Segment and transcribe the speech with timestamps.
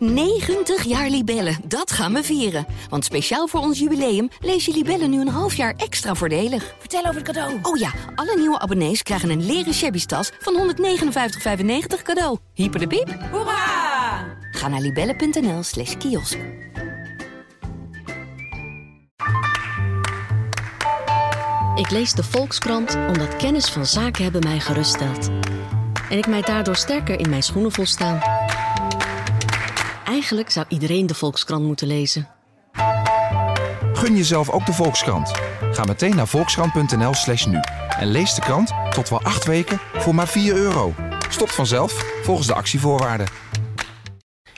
[0.00, 2.66] 90 jaar Libellen, dat gaan we vieren.
[2.88, 6.74] Want speciaal voor ons jubileum lees je Libellen nu een half jaar extra voordelig.
[6.78, 7.58] Vertel over het cadeau.
[7.62, 12.38] Oh ja, alle nieuwe abonnees krijgen een leren shabby tas van 159,95 cadeau.
[12.54, 13.18] Hyper de piep.
[13.30, 14.38] Hoera!
[14.50, 16.38] Ga naar libellen.nl slash kiosk.
[21.74, 25.28] Ik lees de Volkskrant omdat kennis van zaken hebben mij geruststelt.
[26.10, 28.20] En ik mij daardoor sterker in mijn schoenen voel staan.
[30.10, 32.28] Eigenlijk zou iedereen de Volkskrant moeten lezen.
[33.92, 35.30] Gun jezelf ook de Volkskrant.
[35.72, 37.60] Ga meteen naar volkskrant.nl slash nu.
[37.98, 40.94] En lees de krant tot wel acht weken voor maar 4 euro.
[41.28, 41.92] Stopt vanzelf
[42.22, 43.26] volgens de actievoorwaarden.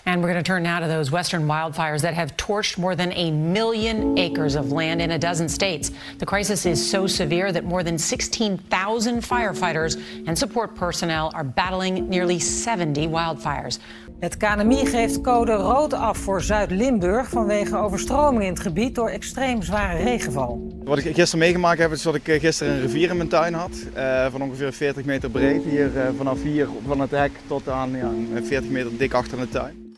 [0.04, 3.12] And we're going to turn now to those western wildfires that have torched more than
[3.12, 5.92] a million acres of land in a dozen states.
[6.18, 12.08] The crisis is so severe that more than 16,000 firefighters and support personnel are battling
[12.08, 13.78] nearly 70 wildfires.
[14.22, 19.62] Het KNMI geeft code rood af voor Zuid-Limburg vanwege overstroming in het gebied door extreem
[19.62, 20.72] zware regenval.
[20.84, 23.70] Wat ik gisteren meegemaakt heb, is dat ik gisteren een rivier in mijn tuin had.
[23.96, 25.64] Uh, van ongeveer 40 meter breed.
[25.64, 28.10] Hier uh, vanaf hier van het hek tot aan ja,
[28.42, 29.96] 40 meter dik achter in de tuin.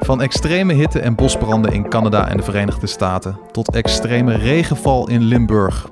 [0.00, 5.22] Van extreme hitte en bosbranden in Canada en de Verenigde Staten tot extreme regenval in
[5.22, 5.88] Limburg.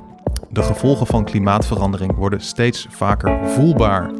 [0.49, 4.11] De gevolgen van klimaatverandering worden steeds vaker voelbaar.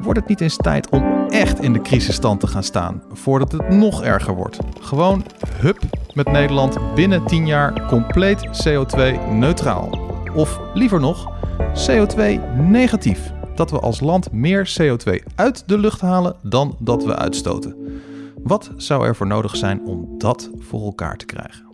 [0.00, 3.68] Wordt het niet eens tijd om echt in de crisisstand te gaan staan voordat het
[3.68, 4.58] nog erger wordt?
[4.80, 5.78] Gewoon hup
[6.14, 9.98] met Nederland binnen 10 jaar compleet CO2-neutraal.
[10.34, 11.32] Of liever nog,
[11.88, 13.32] CO2-negatief.
[13.54, 17.76] Dat we als land meer CO2 uit de lucht halen dan dat we uitstoten.
[18.42, 21.66] Wat zou er voor nodig zijn om dat voor elkaar te krijgen?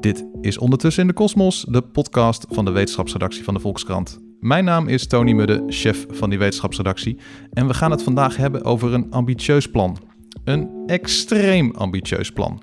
[0.00, 4.20] Dit is Ondertussen in de Kosmos, de podcast van de wetenschapsredactie van de Volkskrant.
[4.42, 7.16] Mijn naam is Tony Mudde, chef van die wetenschapsredactie.
[7.52, 9.98] En we gaan het vandaag hebben over een ambitieus plan.
[10.44, 12.62] Een extreem ambitieus plan.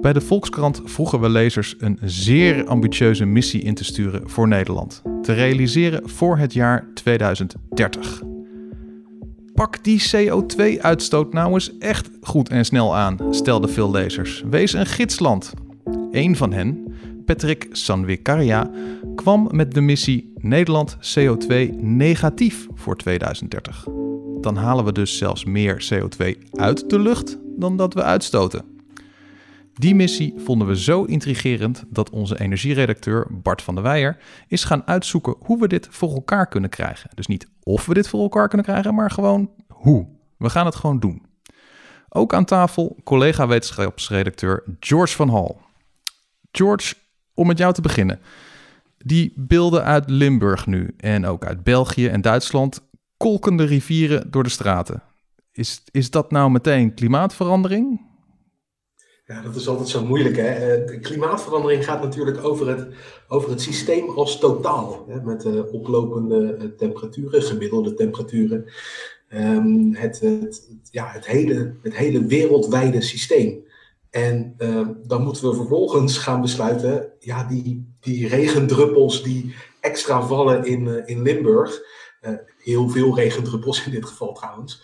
[0.00, 5.02] Bij de Volkskrant vroegen we lezers een zeer ambitieuze missie in te sturen voor Nederland.
[5.22, 8.22] Te realiseren voor het jaar 2030.
[9.54, 14.42] Pak die CO2-uitstoot nou eens echt goed en snel aan, stelden veel lezers.
[14.50, 15.52] Wees een gidsland.
[16.10, 18.70] Eén van hen, Patrick Sanwikaria,
[19.14, 23.86] kwam met de missie Nederland CO2 negatief voor 2030.
[24.40, 28.64] Dan halen we dus zelfs meer CO2 uit de lucht dan dat we uitstoten.
[29.74, 34.16] Die missie vonden we zo intrigerend dat onze energieredacteur Bart van der Weijer
[34.48, 37.10] is gaan uitzoeken hoe we dit voor elkaar kunnen krijgen.
[37.14, 40.08] Dus niet of we dit voor elkaar kunnen krijgen, maar gewoon hoe.
[40.38, 41.26] We gaan het gewoon doen.
[42.08, 45.60] Ook aan tafel collega-wetenschapsredacteur George van Hal.
[46.52, 46.94] George,
[47.34, 48.20] om met jou te beginnen.
[49.04, 52.80] Die beelden uit Limburg nu en ook uit België en Duitsland
[53.16, 55.02] kolkende rivieren door de straten.
[55.52, 58.10] Is, is dat nou meteen klimaatverandering?
[59.24, 60.36] Ja, dat is altijd zo moeilijk.
[60.36, 60.84] Hè?
[60.84, 62.88] De klimaatverandering gaat natuurlijk over het,
[63.28, 65.04] over het systeem als totaal.
[65.08, 65.22] Hè?
[65.22, 68.64] Met uh, oplopende temperaturen, gemiddelde temperaturen.
[69.34, 73.64] Um, het, het, ja, het, hele, het hele wereldwijde systeem.
[74.12, 80.64] En uh, dan moeten we vervolgens gaan besluiten, ja, die, die regendruppels die extra vallen
[80.64, 81.80] in, uh, in Limburg,
[82.22, 84.82] uh, heel veel regendruppels in dit geval trouwens,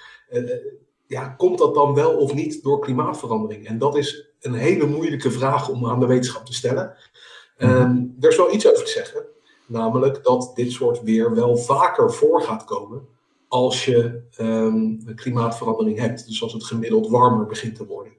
[1.07, 3.67] ja, komt dat dan wel of niet door klimaatverandering?
[3.67, 6.97] En dat is een hele moeilijke vraag om aan de wetenschap te stellen.
[7.59, 9.25] Um, er is wel iets over te zeggen,
[9.67, 13.09] namelijk dat dit soort weer wel vaker voor gaat komen
[13.49, 16.27] als je um, klimaatverandering hebt.
[16.27, 18.13] Dus als het gemiddeld warmer begint te worden.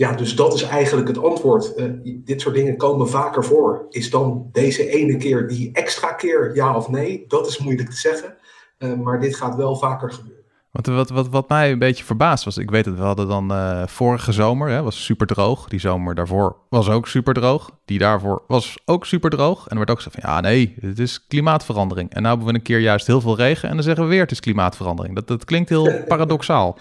[0.00, 1.72] Ja, dus dat is eigenlijk het antwoord.
[1.76, 3.86] Uh, dit soort dingen komen vaker voor.
[3.90, 7.24] Is dan deze ene keer die extra keer ja of nee?
[7.28, 8.34] Dat is moeilijk te zeggen.
[8.78, 10.44] Uh, maar dit gaat wel vaker gebeuren.
[10.70, 13.52] Want wat, wat, wat mij een beetje verbaasd was, ik weet het, we hadden dan
[13.52, 15.68] uh, vorige zomer, hè, was super droog.
[15.68, 17.70] Die zomer daarvoor was ook super droog.
[17.84, 19.64] Die daarvoor was ook super droog.
[19.64, 22.10] En er werd ook gezegd van, ja nee, het is klimaatverandering.
[22.10, 24.22] En nu hebben we een keer juist heel veel regen en dan zeggen we weer
[24.22, 25.14] het is klimaatverandering.
[25.14, 26.78] Dat, dat klinkt heel paradoxaal.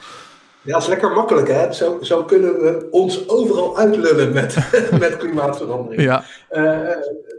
[0.69, 1.73] Ja, dat is lekker makkelijk hè.
[1.73, 4.55] Zo, zo kunnen we ons overal uitlullen met,
[4.99, 6.01] met klimaatverandering.
[6.01, 6.23] Ja.
[6.51, 6.95] Uh,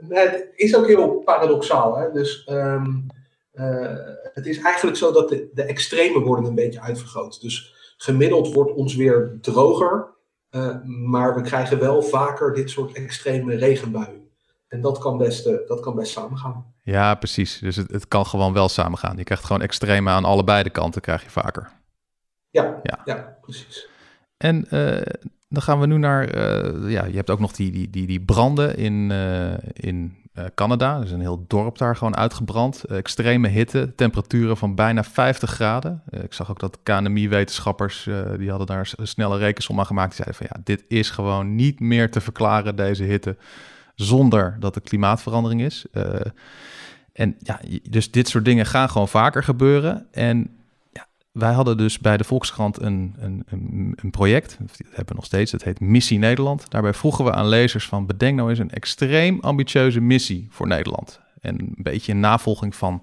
[0.09, 2.13] het is ook heel paradoxaal hè.
[2.13, 2.47] Dus...
[2.51, 3.07] Um,
[3.55, 3.97] uh,
[4.33, 7.41] het is eigenlijk zo dat de, de extremen worden een beetje uitvergroot.
[7.41, 10.07] Dus gemiddeld wordt ons weer droger,
[10.51, 14.29] uh, maar we krijgen wel vaker dit soort extreme regenbuien.
[14.69, 16.75] En dat kan best, dat kan best samengaan.
[16.83, 17.59] Ja, precies.
[17.59, 19.17] Dus het, het kan gewoon wel samengaan.
[19.17, 21.80] Je krijgt gewoon extreme aan allebei de kanten, krijg je vaker.
[22.51, 23.01] Ja, ja.
[23.05, 23.89] ja precies.
[24.37, 25.01] En uh,
[25.49, 28.21] dan gaan we nu naar, uh, ja, je hebt ook nog die, die, die, die
[28.21, 30.19] branden in, uh, in
[30.55, 30.97] Canada.
[30.97, 32.85] Er is een heel dorp daar gewoon uitgebrand.
[32.85, 36.03] extreme hitte, temperaturen van bijna 50 graden.
[36.11, 38.09] ik zag ook dat KNMI-wetenschappers,
[38.39, 40.17] die hadden daar een snelle rekensom aan gemaakt.
[40.17, 43.37] Die zeiden van ja, dit is gewoon niet meer te verklaren, deze hitte,
[43.95, 45.87] zonder dat er klimaatverandering is.
[47.13, 47.61] en ja,
[47.91, 50.07] dus dit soort dingen gaan gewoon vaker gebeuren.
[50.11, 50.60] En
[51.33, 55.25] wij hadden dus bij de Volkskrant een, een, een, een project, dat hebben we nog
[55.25, 56.71] steeds, dat heet Missie Nederland.
[56.71, 61.21] Daarbij vroegen we aan lezers van bedenk nou eens een extreem ambitieuze missie voor Nederland.
[61.41, 63.03] En een beetje in navolging van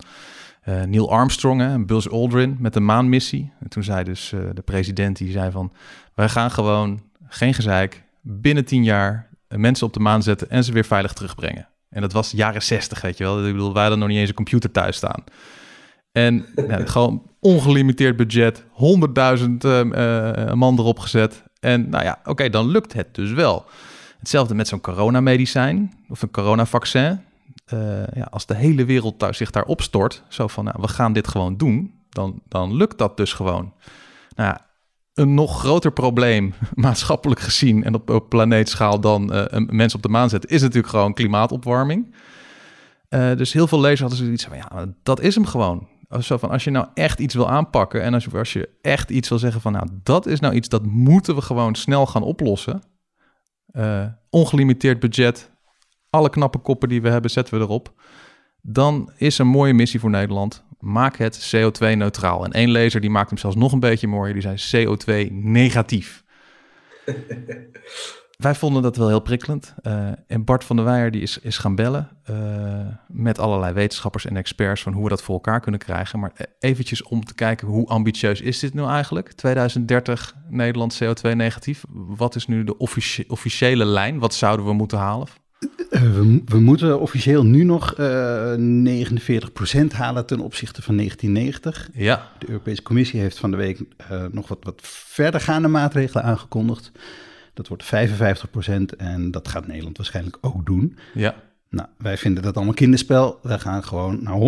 [0.66, 3.52] uh, Neil Armstrong en Buzz Aldrin met de maanmissie.
[3.60, 5.72] En toen zei dus uh, de president, die zei van,
[6.14, 10.72] wij gaan gewoon, geen gezeik, binnen tien jaar mensen op de maan zetten en ze
[10.72, 11.68] weer veilig terugbrengen.
[11.90, 13.46] En dat was jaren zestig, weet je wel.
[13.46, 15.24] Ik bedoel, wij hadden nog niet eens een computer thuis staan.
[16.12, 16.46] En
[16.86, 18.68] gewoon ongelimiteerd budget, 100.000
[19.66, 21.44] uh, man erop gezet.
[21.60, 23.66] En nou ja, oké, dan lukt het dus wel.
[24.20, 27.22] Hetzelfde met zo'n coronamedicijn of een coronavaccin.
[27.74, 27.80] Uh,
[28.14, 31.28] ja, als de hele wereld daar, zich daarop stort, zo van nou, we gaan dit
[31.28, 33.74] gewoon doen, dan, dan lukt dat dus gewoon.
[34.36, 34.58] Nou
[35.14, 40.30] een nog groter probleem, maatschappelijk gezien en op, planeetschaal dan uh, mensen op de maan
[40.30, 42.16] zetten, is natuurlijk gewoon klimaatopwarming.
[43.10, 45.88] Dus heel veel lezers hadden zoiets van, ja, dat is hem gewoon.
[46.22, 49.10] Zo van, als je nou echt iets wil aanpakken en als je, als je echt
[49.10, 52.24] iets wil zeggen van, nou, dat is nou iets dat moeten we gewoon snel gaan
[52.24, 52.84] oplossen.
[53.72, 55.52] Uh, ongelimiteerd budget,
[56.10, 57.94] alle knappe koppen die we hebben, zetten we erop.
[58.62, 60.66] Dan is een mooie missie voor Nederland.
[60.80, 62.46] Maak het CO2-neutraal.
[62.46, 64.34] En één lezer die maakt hem zelfs nog een beetje mooier.
[64.34, 66.24] Die zei CO2-negatief.
[68.38, 69.74] Wij vonden dat wel heel prikkelend.
[69.84, 72.38] Uh, en Bart van der Weijer die is, is gaan bellen uh,
[73.08, 76.20] met allerlei wetenschappers en experts van hoe we dat voor elkaar kunnen krijgen.
[76.20, 79.32] Maar eventjes om te kijken hoe ambitieus is dit nou eigenlijk?
[79.32, 81.84] 2030 Nederland CO2 negatief.
[81.92, 82.78] Wat is nu de
[83.28, 84.20] officiële lijn?
[84.20, 85.28] Wat zouden we moeten halen?
[85.90, 88.00] Uh, we, we, moeten officieel nu nog 49%
[89.92, 91.90] halen ten opzichte van 1990.
[91.94, 92.32] Ja.
[92.40, 93.82] De Europese Commissie heeft van de week
[94.32, 96.92] nog wat, wat verdergaande maatregelen aangekondigd.
[97.58, 100.98] Dat wordt 55% en dat gaat Nederland waarschijnlijk ook doen.
[101.14, 101.36] Ja.
[101.70, 103.40] Nou, wij vinden dat allemaal kinderspel.
[103.42, 104.40] Wij gaan gewoon naar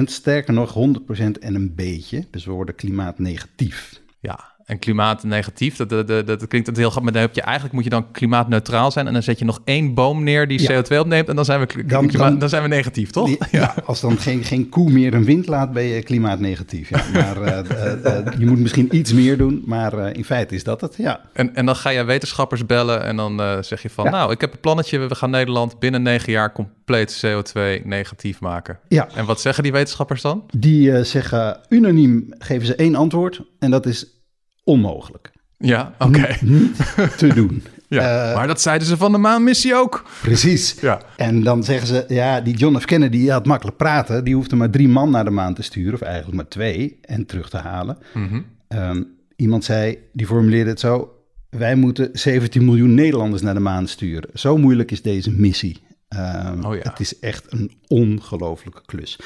[0.00, 2.26] 100% sterker nog 100% en een beetje.
[2.30, 4.00] Dus we worden klimaatnegatief.
[4.20, 7.02] Ja, en klimaatnegatief, dat, dat, dat, dat klinkt het heel grappig.
[7.02, 9.06] Maar dan heb je eigenlijk moet je dan klimaatneutraal zijn.
[9.06, 11.28] En dan zet je nog één boom neer die CO2 opneemt.
[11.28, 13.28] En dan zijn we, dan, dan, dan, zijn we negatief, toch?
[13.28, 13.46] ja.
[13.50, 13.74] ja.
[13.84, 16.88] als dan geen, geen koe meer een wind laat, ben je klimaatnegatief.
[16.88, 17.02] Ja.
[17.12, 17.58] Maar uh,
[18.04, 19.62] uh, je moet misschien iets meer doen.
[19.66, 21.20] Maar in feite is dat het, ja.
[21.32, 23.04] En, en dan ga je wetenschappers bellen.
[23.04, 24.98] En dan zeg je van, nou, ik heb een plannetje.
[24.98, 28.78] We gaan Nederland binnen negen jaar compleet CO2 negatief maken.
[28.88, 29.08] Ja.
[29.14, 30.44] En wat zeggen die wetenschappers dan?
[30.56, 33.42] Die zeggen unaniem, geven ze één antwoord.
[33.58, 34.21] En dat is
[34.64, 35.32] onmogelijk.
[35.58, 36.36] Ja, oké.
[36.40, 36.76] Niet
[37.16, 37.62] te doen.
[37.88, 40.04] ja, uh, maar dat zeiden ze van de maanmissie ook.
[40.22, 40.80] Precies.
[40.80, 41.00] Ja.
[41.16, 42.84] En dan zeggen ze, ja, die John F.
[42.84, 44.24] Kennedy had makkelijk praten.
[44.24, 47.26] Die hoefde maar drie man naar de maan te sturen, of eigenlijk maar twee, en
[47.26, 47.98] terug te halen.
[48.14, 48.44] Mm -hmm.
[48.68, 49.06] um,
[49.36, 51.12] iemand zei, die formuleerde het zo,
[51.50, 54.30] wij moeten 17 miljoen Nederlanders naar de maan sturen.
[54.34, 55.78] Zo moeilijk is deze missie.
[56.08, 56.80] Um, oh ja.
[56.82, 59.18] Het is echt een ongelofelijke klus.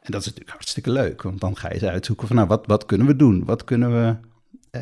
[0.00, 2.66] En dat is natuurlijk hartstikke leuk, want dan ga je eens uitzoeken van, nou, wat,
[2.66, 3.44] wat kunnen we doen?
[3.44, 4.16] Wat kunnen we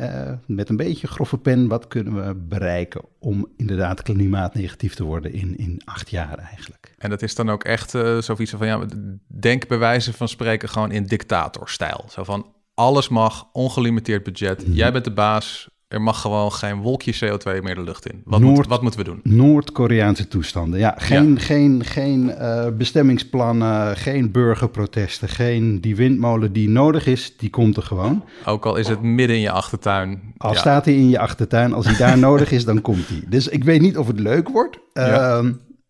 [0.01, 5.33] uh, met een beetje grove pen, wat kunnen we bereiken om inderdaad klimaatnegatief te worden
[5.33, 6.93] in, in acht jaar eigenlijk.
[6.97, 8.85] En dat is dan ook echt uh, zoiets van, ja,
[9.27, 12.05] denk bij wijze van spreken gewoon in dictatorstijl.
[12.09, 17.15] Zo van, alles mag, ongelimiteerd budget, jij bent de baas, er mag gewoon geen wolkje
[17.15, 18.21] CO2 meer de lucht in.
[18.25, 19.19] Wat, Noord, moet, wat moeten we doen?
[19.23, 20.79] Noord-Koreaanse toestanden.
[20.79, 21.39] Ja, geen, ja.
[21.39, 27.83] geen, geen uh, bestemmingsplannen, geen burgerprotesten, geen die windmolen die nodig is, die komt er
[27.83, 28.23] gewoon.
[28.45, 30.33] Ook al is het midden in je achtertuin.
[30.37, 30.59] Al ja.
[30.59, 33.23] staat hij in je achtertuin, als hij daar nodig is, dan komt hij.
[33.27, 35.41] Dus ik weet niet of het leuk wordt, uh, ja.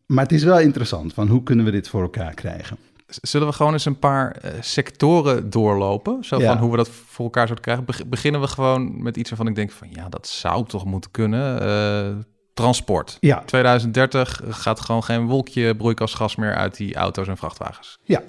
[0.06, 2.78] maar het is wel interessant van hoe kunnen we dit voor elkaar krijgen.
[3.22, 6.24] Zullen we gewoon eens een paar uh, sectoren doorlopen?
[6.24, 6.48] Zo ja.
[6.48, 7.86] van hoe we dat voor elkaar zouden krijgen.
[7.86, 11.12] Be beginnen we gewoon met iets waarvan ik denk van ja, dat zou toch moeten
[11.12, 11.64] kunnen.
[11.64, 13.18] Uh, transport.
[13.20, 13.44] Ja.
[13.46, 17.98] 2030 gaat gewoon geen wolkje broeikasgas meer uit die auto's en vrachtwagens.
[18.04, 18.22] Ja.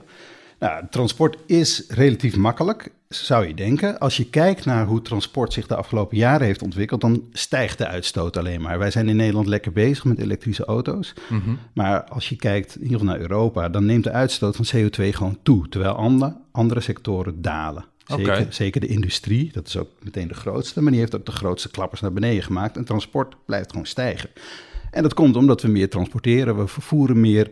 [0.58, 3.98] Nou, transport is relatief makkelijk, zou je denken.
[3.98, 7.86] Als je kijkt naar hoe transport zich de afgelopen jaren heeft ontwikkeld, dan stijgt de
[7.86, 8.78] uitstoot alleen maar.
[8.78, 11.14] Wij zijn in Nederland lekker bezig met elektrische auto's.
[11.28, 11.58] Mm -hmm.
[11.74, 15.14] Maar als je kijkt in ieder geval naar Europa, dan neemt de uitstoot van CO2
[15.14, 17.84] gewoon toe, terwijl andere, andere sectoren dalen.
[18.06, 18.46] Zeker, okay.
[18.50, 21.70] zeker de industrie, dat is ook meteen de grootste, maar die heeft ook de grootste
[21.70, 22.76] klappers naar beneden gemaakt.
[22.76, 24.30] En transport blijft gewoon stijgen.
[24.90, 27.48] En dat komt omdat we meer transporteren, we vervoeren meer.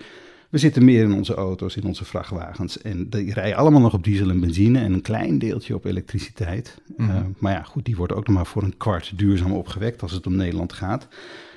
[0.54, 2.82] We zitten meer in onze auto's, in onze vrachtwagens.
[2.82, 6.80] En die rijden allemaal nog op diesel en benzine en een klein deeltje op elektriciteit.
[6.96, 7.02] Mhm.
[7.02, 7.18] Mm -hmm.
[7.18, 10.12] uh, maar ja, goed, die wordt ook nog maar voor een kwart duurzaam opgewekt als
[10.12, 11.08] het om Nederland gaat.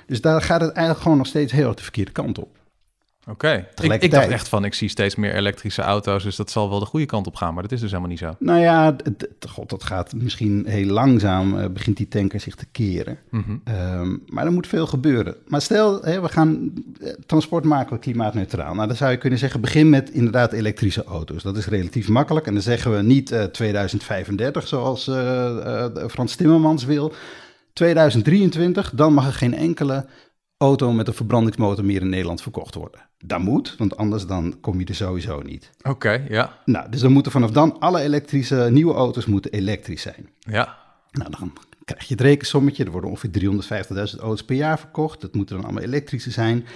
[0.06, 2.57] Dus daar gaat het eigenlijk gewoon nog steeds heel erg de verkeerde kant op.
[3.30, 6.70] Oké, ik, ik dacht echt van, ik zie steeds meer elektrische auto's, dus dat zal
[6.70, 7.54] wel de goede kant op gaan.
[7.54, 8.34] Maar dat is dus helemaal niet zo.
[8.38, 8.96] Nou ja,
[9.48, 13.18] god, dat gaat misschien heel langzaam, eh, begint die tanker zich te keren.
[13.30, 13.56] Mhm.
[13.64, 15.36] Ehm, maar er moet veel gebeuren.
[15.46, 18.74] Maar stel, hè, we gaan eh, transport maken we klimaatneutraal.
[18.74, 21.42] Nou, dan zou je kunnen zeggen, begin met inderdaad elektrische auto's.
[21.42, 22.46] Dat is relatief makkelijk.
[22.46, 27.12] En dan zeggen we niet eh, 2035, zoals eh, eh, Frans Timmermans wil.
[27.72, 30.06] 2023, dan mag er geen enkele
[30.58, 33.00] auto met een verbrandingsmotor meer in Nederland verkocht worden.
[33.18, 35.70] Dat moet, want anders dan kom je er sowieso niet.
[35.82, 36.58] Oké, ja.
[36.64, 40.28] Nou, dus dan moeten vanaf dan alle elektrische nieuwe auto's moeten elektrisch zijn.
[40.38, 40.78] Ja,
[41.10, 41.52] Nou, dan
[41.84, 42.84] krijg je het rekensommetje.
[42.84, 43.30] Er worden ongeveer
[44.14, 45.20] 350.000 auto's per jaar verkocht.
[45.20, 46.66] Dat moeten dan allemaal elektrische zijn.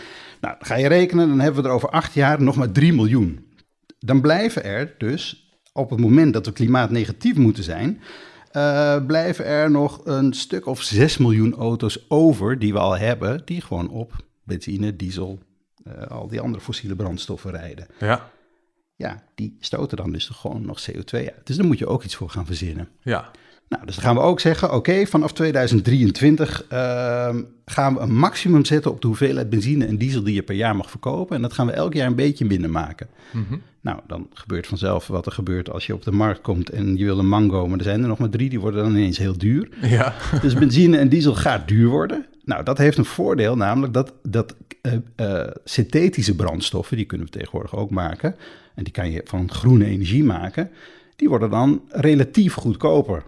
[0.40, 2.92] Nou, dan ga je rekenen, dan hebben we er over acht jaar nog maar 3
[2.92, 3.46] miljoen.
[3.98, 8.00] Dan blijven er dus, op het moment dat we klimaatnegatief moeten zijn...
[8.52, 13.42] eh, blijven er nog een stuk of 6 miljoen auto's over die we al hebben...
[13.44, 14.12] die gewoon op
[14.44, 15.38] benzine, diesel,
[15.85, 17.87] eh, al die andere fossiele brandstoffen rijden.
[17.99, 18.30] ja,
[18.97, 21.40] Ja, die stoten dan dus gewoon nog CO2 uit.
[21.47, 22.88] Dus daar moet je ook iets voor gaan verzinnen.
[23.02, 23.30] ja.
[23.73, 28.64] Nou, dus dan gaan we ook zeggen, oké, vanaf 2023 ehm, gaan we een maximum
[28.64, 31.37] zetten op de hoeveelheid benzine en diesel die je per jaar mag verkopen.
[31.37, 33.09] En dat gaan we elk jaar een beetje minder maken.
[33.31, 33.59] Mhm.
[33.81, 37.05] Nou, dan gebeurt vanzelf wat er gebeurt als je op de markt komt en je
[37.05, 39.38] wil een mango, maar er zijn er nog maar drie, die worden dan ineens heel
[39.38, 39.69] duur.
[39.83, 42.26] Ja, Dus benzine en diesel gaat duur worden.
[42.45, 47.33] Nou, dat heeft een voordeel, namelijk dat, dat eh, eh, synthetische brandstoffen, die kunnen we
[47.33, 48.35] tegenwoordig ook maken,
[48.75, 50.71] en die kan je van groene energie maken,
[51.17, 53.23] die worden dan relatief goedkoper.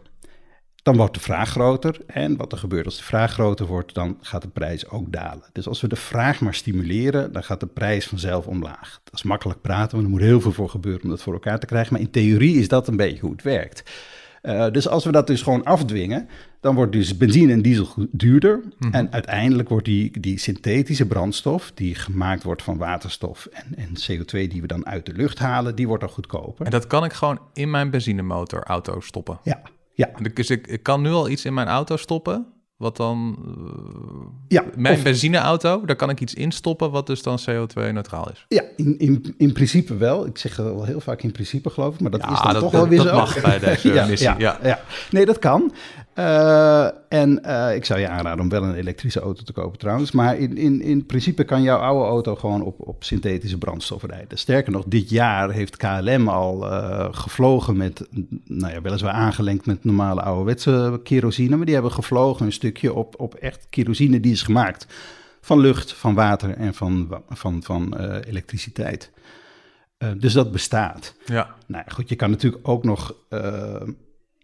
[0.85, 2.01] Dan wordt de vraag groter.
[2.07, 5.45] En wat er gebeurt als de vraag groter wordt, dan gaat de prijs ook dalen.
[5.53, 9.01] Dus als we de vraag maar stimuleren, dan gaat de prijs vanzelf omlaag.
[9.05, 11.59] Dat is makkelijk praten, want er moet heel veel voor gebeuren om dat voor elkaar
[11.59, 11.93] te krijgen.
[11.93, 13.93] Maar in theorie is dat een beetje hoe het werkt.
[14.43, 16.29] Eh, dus als we dat dus gewoon afdwingen,
[16.61, 18.63] dan wordt dus benzine en diesel duurder.
[18.91, 24.49] En uiteindelijk wordt die, die synthetische brandstof, die gemaakt wordt van waterstof en, en CO2
[24.49, 26.65] die we dan uit de lucht halen, die wordt dan goedkoper.
[26.65, 29.39] en dat kan ik gewoon in mijn benzinemotor auto stoppen.
[29.43, 29.63] Ja,
[29.95, 32.47] ja, Dus ik, ik kan nu al iets in mijn auto stoppen,
[32.77, 33.37] wat dan...
[33.47, 34.65] eh, ja.
[34.77, 38.45] mijn Of- benzineauto, daar kan ik iets instoppen wat dus dan CO2-neutraal is.
[38.49, 40.27] Ja, in, in, in principe wel.
[40.27, 42.63] Ik zeg wel heel vaak in principe geloof ik, maar dat Ja, is dan dat-
[42.63, 43.15] toch dat- wel weer dat zo.
[43.15, 44.59] mag bij deze missie, ja.
[44.63, 44.81] ja.
[45.11, 45.73] Nee, dat kan.
[46.15, 50.13] Eh, en eh, ik zou je aanraden om wel een elektrische auto te kopen trouwens.
[50.13, 54.39] Maar in, in, in principe kan jouw oude auto gewoon op, op synthetische brandstof rijden.
[54.39, 58.09] Sterker nog, dit jaar heeft KLM al eh, gevlogen met,
[58.45, 61.57] nou ja, weliswaar aangelengd met normale ouderwetse kerosine.
[61.57, 64.87] Maar die hebben gevlogen een stukje op, op echt kerosine die is gemaakt
[65.41, 69.13] van lucht, van water en van, van, van elektriciteit.
[70.17, 71.15] Dus dat bestaat.
[71.25, 73.15] Ja, Nou goed, je kan natuurlijk ook nog,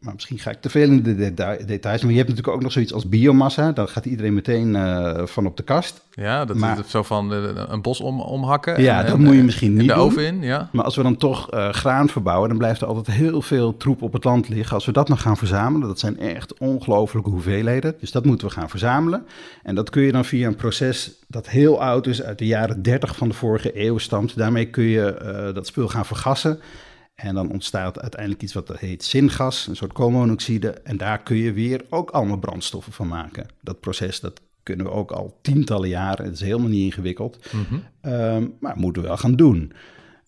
[0.01, 2.63] maar misschien ga ik te veel in de deta- details, maar je hebt natuurlijk ook
[2.63, 3.73] nog zoiets als biomassa.
[3.73, 6.01] Dan gaat iedereen meteen eh, van op de kast.
[6.11, 7.39] ja dat Maar- is zo van eh,
[7.69, 8.83] een bos om, omhakken.
[8.83, 10.03] Ja, en- dat en, moet je misschien in niet de doen.
[10.03, 10.69] oven in, ja.
[10.73, 14.03] Maar als we dan toch eh, graan verbouwen, dan blijft er altijd heel veel troep
[14.03, 14.75] op het land liggen.
[14.75, 17.95] Als we dat nog gaan verzamelen, dat zijn echt ongelooflijke hoeveelheden.
[18.01, 19.25] Dus dat moeten we gaan verzamelen.
[19.63, 22.83] En dat kun je dan via een proces dat heel oud is, uit de jaren
[22.83, 24.37] 30 van de vorige eeuw stamt.
[24.37, 26.59] Daarmee kun je dat spul gaan vergassen.
[27.23, 30.71] En dan ontstaat uiteindelijk iets wat heet zingas, een soort koolmonoxide.
[30.71, 33.47] En daar kun je weer ook allemaal brandstoffen van maken.
[33.61, 36.25] Dat proces, dat kunnen we ook al tientallen jaren.
[36.25, 37.39] Het is helemaal niet ingewikkeld.
[38.01, 39.73] Ehm, maar moeten we wel gaan doen.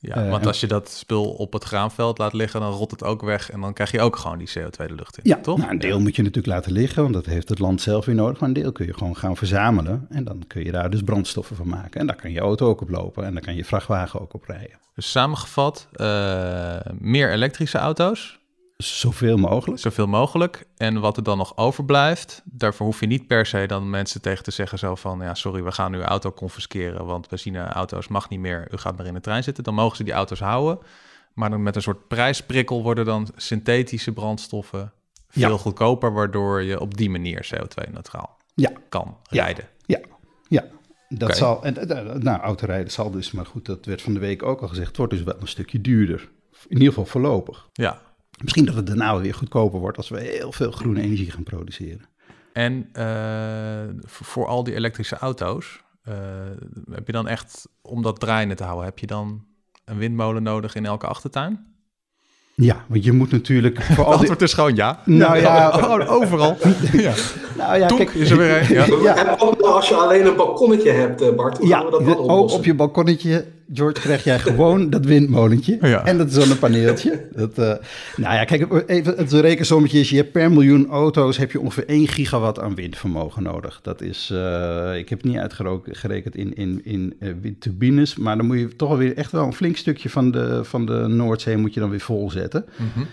[0.04, 3.04] Ja, Eh, want als je dat spul op het graanveld laat liggen, dan rot het
[3.04, 3.50] ook weg.
[3.50, 5.22] En dan krijg je ook gewoon die CO2 de lucht in.
[5.24, 5.58] Ja, toch?
[5.58, 8.14] Nou, een deel moet je natuurlijk laten liggen, want dat heeft het land zelf weer
[8.14, 8.40] nodig.
[8.40, 10.06] Maar een deel kun je gewoon gaan verzamelen.
[10.10, 12.00] En dan kun je daar dus brandstoffen van maken.
[12.00, 14.44] En daar kan je auto ook op lopen en daar kan je vrachtwagen ook op
[14.44, 14.78] rijden.
[14.94, 18.38] Dus samengevat, eh, meer elektrische auto's,
[18.82, 19.80] Zoveel mogelijk.
[19.80, 20.64] zoveel mogelijk.
[20.76, 24.44] En wat er dan nog overblijft, daarvoor hoef je niet per se dan mensen tegen
[24.44, 25.20] te zeggen zo van...
[25.20, 28.68] ja, sorry, we gaan uw auto confisceren, want benzineauto's mag niet meer.
[28.72, 29.64] U gaat maar in de trein zitten.
[29.64, 30.78] Dan mogen ze die auto's houden.
[31.34, 34.92] Maar dan met een soort prijsprikkel worden dan synthetische brandstoffen
[35.28, 35.56] veel Ja.
[35.56, 36.12] goedkoper...
[36.12, 39.42] waardoor je op die manier CO2-neutraal Ja, kan Ja.
[39.44, 39.68] rijden.
[39.86, 39.98] ja,
[40.48, 40.64] ja.
[41.08, 44.42] Dat zal, en, eh, nou, autorijden zal dus, maar goed, dat werd van de week
[44.42, 46.28] ook al gezegd, het wordt dus wel een stukje duurder.
[46.66, 47.68] In ieder geval voorlopig.
[47.72, 48.00] Ja,
[48.42, 52.00] Misschien dat het daarna weer goedkoper wordt als we heel veel groene energie gaan produceren.
[52.52, 56.14] En eh, voor, al die elektrische auto's, eh,
[56.90, 59.44] heb je dan echt, om dat draaiende te houden, heb je dan
[59.84, 61.70] een windmolen nodig in elke achtertuin?
[62.54, 64.14] Ja, want je moet natuurlijk voor Het al die...
[64.18, 65.00] antwoord is gewoon ja.
[65.04, 66.56] Nou ja, Gewoon overal.
[66.92, 67.12] ja.
[67.56, 68.74] nou ja, Toek kijk, is er weer een.
[68.74, 68.84] Ja.
[69.02, 69.16] Ja.
[69.26, 72.04] En ook als je alleen een balkonnetje hebt, eh, Bart, hoe Ja, gaan we dat
[72.04, 72.58] de- oplossen?
[72.58, 76.04] op je balkonnetje George, krijg jij gewoon dat windmolentje Ja.
[76.04, 77.20] en dat zonnepaneeltje.
[77.36, 77.74] Dat, eh,
[78.16, 81.86] nou ja, kijk, even het rekensommetje is, je hebt per miljoen auto's heb je ongeveer
[81.86, 83.80] 1 gigawatt aan windvermogen nodig.
[83.82, 88.46] Dat is, eh, ik heb het niet uitgerekend in, in, in eh, windturbines, maar dan
[88.46, 91.74] moet je toch alweer echt wel een flink stukje van de, van de Noordzee moet
[91.74, 92.64] je dan weer volzetten.
[92.76, 93.04] Mhm.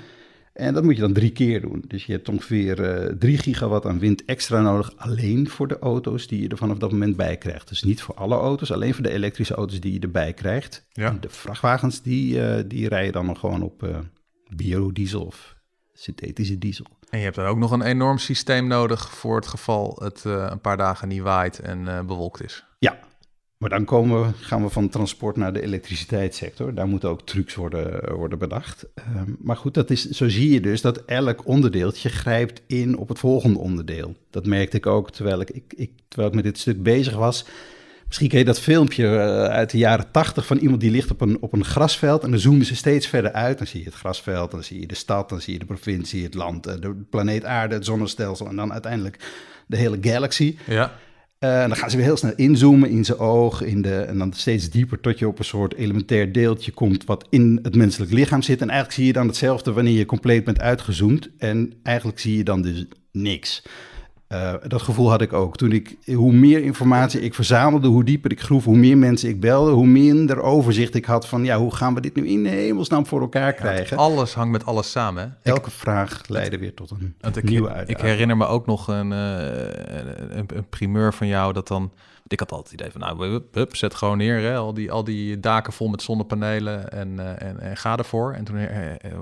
[0.59, 1.83] En dat moet je dan drie keer doen.
[1.87, 4.93] Dus je hebt ongeveer eh 3 gigawatt aan wind extra nodig.
[4.97, 7.69] Alleen voor de auto's die je er vanaf dat moment bij krijgt.
[7.69, 10.85] Dus niet voor alle auto's, alleen voor de elektrische auto's die je erbij krijgt.
[10.91, 11.07] Ja.
[11.07, 13.97] En de vrachtwagens die, eh, die rijden dan nog gewoon op eh,
[14.55, 15.55] biodiesel of
[15.93, 16.85] synthetische diesel.
[17.09, 20.61] En je hebt dan ook nog een enorm systeem nodig voor het geval het een
[20.61, 22.65] paar dagen niet waait en bewolkt is.
[22.79, 22.99] Ja,
[23.59, 26.73] maar dan komen we, gaan we van transport naar de elektriciteitssector.
[26.73, 28.85] Daar moeten ook trucs worden, worden bedacht.
[28.93, 33.09] Ehm, maar goed, dat is, zo zie je dus dat elk onderdeeltje grijpt in op
[33.09, 34.15] het volgende onderdeel.
[34.29, 37.45] Dat merkte ik ook terwijl ik, ik, terwijl ik met dit stuk bezig was.
[38.07, 41.21] Misschien ken je dat filmpje eh, uit de jaren tachtig van iemand die ligt op
[41.21, 42.23] een, op een grasveld.
[42.23, 43.57] En dan zoomen ze steeds verder uit.
[43.57, 46.23] Dan zie je het grasveld, dan zie je de stad, dan zie je de provincie,
[46.23, 48.47] het land, eh, de planeet aarde, het zonnestelsel.
[48.47, 49.31] En dan uiteindelijk
[49.67, 50.57] de hele galaxy.
[50.65, 50.93] Ja.
[51.39, 53.61] En dan gaan ze weer heel snel inzoomen in zijn oog.
[53.61, 57.27] In de, en dan steeds dieper tot je op een soort elementair deeltje komt wat
[57.29, 58.61] in het menselijk lichaam zit.
[58.61, 61.29] En eigenlijk zie je dan hetzelfde wanneer je compleet bent uitgezoomd.
[61.37, 63.63] En eigenlijk zie je dan dus niks.
[64.29, 65.57] Eh, dat gevoel had ik ook.
[65.57, 69.39] Toen ik, hoe meer informatie ik verzamelde, hoe dieper ik groef, hoe meer mensen ik
[69.39, 72.49] belde, hoe minder overzicht ik had van, ja, hoe gaan we dit nu in de
[72.49, 73.97] hemelsnaam voor elkaar krijgen?
[73.97, 75.37] Alles hangt met alles samen.
[75.41, 75.51] Hè?
[75.51, 78.07] Elke vraag leidde weer tot een ik, nieuwe ik uitdaging.
[78.07, 81.91] herinner me ook nog een, eh, een, een primeur van jou dat dan...
[82.27, 84.41] Ik had altijd het idee van, nou, hup, hup, zet gewoon neer.
[84.41, 84.55] Hè?
[84.55, 88.33] Al, die, al die daken vol met zonnepanelen en, eh, en, en ga ervoor.
[88.33, 88.57] En toen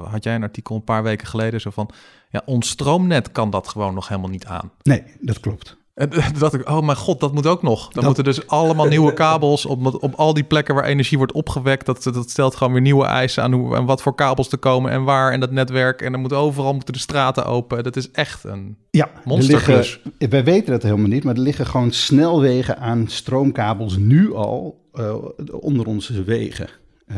[0.03, 1.89] had jij een artikel een paar weken geleden zo van...
[2.29, 4.71] Ja, ons stroomnet kan dat gewoon nog helemaal niet aan.
[4.81, 5.77] Nee, dat klopt.
[5.93, 7.81] En toen dacht ik, oh mijn god, dat moet ook nog.
[7.83, 11.31] Dan Dat- moeten dus allemaal nieuwe kabels op, op al die plekken waar energie wordt
[11.33, 11.85] opgewekt.
[11.85, 14.91] Dat, dat stelt gewoon weer nieuwe eisen aan, hoe, aan wat voor kabels te komen
[14.91, 16.01] en waar en dat netwerk.
[16.01, 17.83] En dan moet overal moeten de straten open.
[17.83, 19.99] Dat is echt een Ja, er monsterklus.
[20.03, 24.85] liggen, wij weten dat helemaal niet, maar er liggen gewoon snelwegen aan stroomkabels nu al
[24.93, 25.15] eh,
[25.51, 26.69] onder onze wegen.
[27.07, 27.17] Eh,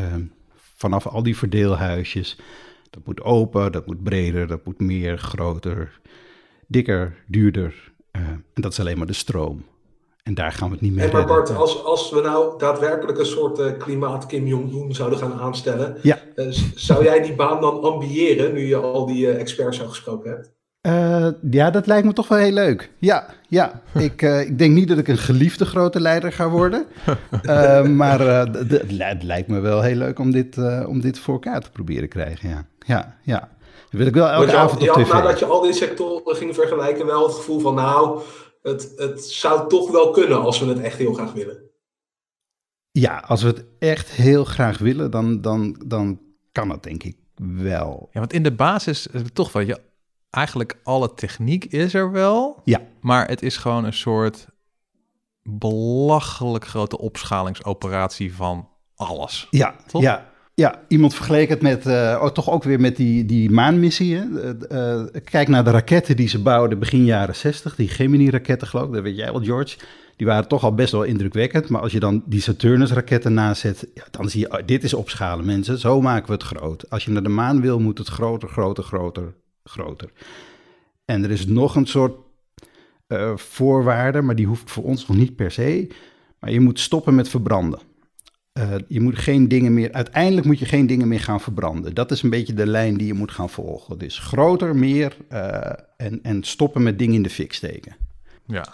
[0.76, 2.38] vanaf al die verdeelhuisjes.
[2.90, 6.00] Dat moet open, dat moet breder, dat moet meer, groter,
[6.66, 7.92] dikker, duurder.
[8.10, 9.64] Eh, en dat is alleen maar de stroom.
[10.22, 11.26] En daar gaan we het niet meer En maar.
[11.26, 15.96] Bart, als, als we nou daadwerkelijk een soort eh, klimaat Kim Jong-un zouden gaan aanstellen,
[16.02, 16.18] Ja.
[16.34, 20.52] eh, zou jij die baan dan ambiëren nu je al die experts zo gesproken hebt?
[20.80, 22.90] Eh, ja, dat lijkt me toch wel heel leuk.
[22.98, 23.82] Ja, ja.
[24.08, 26.86] ik, eh, ik denk niet dat ik een geliefde grote leider ga worden.
[27.42, 28.38] Eh, maar eh,
[28.68, 31.60] het li- het lijkt me wel heel leuk om dit, eh, om dit voor elkaar
[31.60, 32.48] te proberen krijgen.
[32.48, 33.38] Ja, ja, ja.
[33.90, 35.12] Dat wil ik wel elke je avond op had tv.
[35.12, 38.20] nadat je al die sectoren ging vergelijken wel het gevoel van nou,
[38.62, 41.58] het, het zou toch wel kunnen als we het echt heel graag willen.
[42.90, 46.20] Ja, als we het echt heel graag willen, dan, dan, dan
[46.52, 47.16] kan het denk ik
[47.56, 48.08] wel.
[48.12, 49.78] Ja, want in de basis is het toch wel, je,
[50.30, 52.60] eigenlijk alle techniek is er wel.
[52.64, 52.80] Ja.
[53.00, 54.46] Maar het is gewoon een soort
[55.42, 59.46] belachelijk grote opschalingsoperatie van alles.
[59.50, 60.02] Ja, Toch?
[60.02, 60.28] ja.
[60.54, 64.16] Ja, iemand vergeleek het met, eh, oh, toch ook weer met die, die maanmissie.
[64.16, 64.54] Hè?
[64.68, 68.86] Eh, eh, kijk naar de raketten die ze bouwden begin jaren 60, die Gemini-raketten geloof
[68.86, 69.78] ik, dat weet jij wel George.
[70.16, 74.04] Die waren toch al best wel indrukwekkend, maar als je dan die Saturnus-raketten nazet, ja,
[74.10, 76.90] dan zie je, oh, dit is opschalen mensen, zo maken we het groot.
[76.90, 79.34] Als je naar de maan wil, moet het groter, groter, groter,
[79.70, 80.10] groter.
[81.04, 82.14] En er is nog een soort
[83.06, 85.88] eh, voorwaarde, maar die hoeft voor ons nog niet per se.
[86.38, 87.80] Maar je moet stoppen met verbranden.
[88.52, 91.94] Eh, je moet geen dingen meer, uiteindelijk moet je geen dingen meer gaan verbranden.
[91.94, 93.98] Dat is een beetje de lijn die je moet gaan volgen.
[93.98, 97.96] Dus groter, meer eh, en, en stoppen met dingen in de fik steken.
[98.46, 98.66] Ja,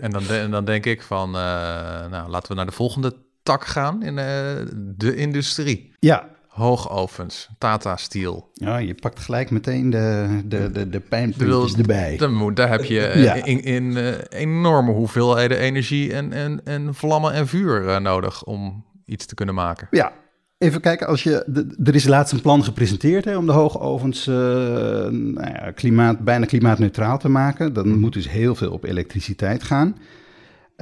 [0.00, 4.02] en dan, de- dan denk ik van, nou, laten we naar de volgende tak gaan
[4.02, 4.14] in
[4.96, 5.92] de industrie.
[5.98, 6.28] Ja.
[6.52, 8.50] Hoogovens, Tata Steel.
[8.54, 12.16] Ja, je pakt gelijk meteen de, de, de, de pijnpuntjes erbij.
[12.16, 13.34] dan daar heb je eh, Ja.
[13.44, 18.84] in, in eh, enorme hoeveelheden energie en, en, en vlammen en vuur eh, nodig om
[19.04, 19.88] iets te kunnen maken.
[19.90, 20.12] Ja,
[20.58, 21.06] even kijken.
[21.06, 25.70] Als je, de- er is laatst een plan gepresenteerd hè, om de hoogovens nou ja,
[25.74, 27.72] klimaat, bijna klimaatneutraal te maken.
[27.72, 29.96] Dan moet dus heel veel op elektriciteit gaan.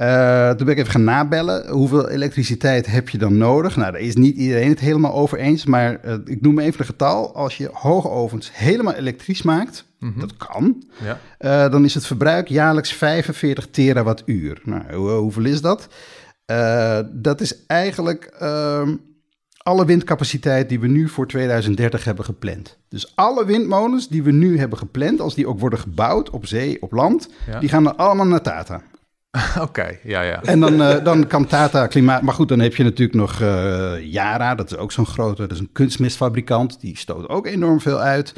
[0.01, 1.69] Eh, toen ben ik even gaan nabellen.
[1.69, 3.75] Hoeveel elektriciteit heb je dan nodig?
[3.75, 5.65] Nou, daar is niet iedereen het helemaal over eens.
[5.65, 7.35] Maar eh, ik noem even een getal.
[7.35, 9.85] Als je hoogovens helemaal elektrisch maakt,
[10.17, 10.83] dat kan.
[11.03, 11.19] Ja.
[11.37, 14.61] Eh, dan is het verbruik jaarlijks 45 terawattuur.
[14.63, 15.87] Nou, hoe- hoeveel is dat?
[17.11, 18.95] Dat is eigenlijk ehm,
[19.57, 22.77] alle windcapaciteit die we nu voor 2030 hebben gepland.
[22.89, 26.81] Dus alle windmolens die we nu hebben gepland, als die ook worden gebouwd op zee,
[26.81, 27.59] op land, Ja.
[27.59, 28.81] die gaan dan allemaal naar Tata.
[29.67, 30.43] Oké, ja, ja.
[30.43, 32.21] En dan, uh, dan kan Tata klimaat...
[32.21, 34.55] Maar goed, dan heb je natuurlijk nog uh, Yara.
[34.55, 35.41] Dat is ook zo'n grote...
[35.41, 36.81] Dat is een kunstmestfabrikant.
[36.81, 38.33] Die stoot ook enorm veel uit.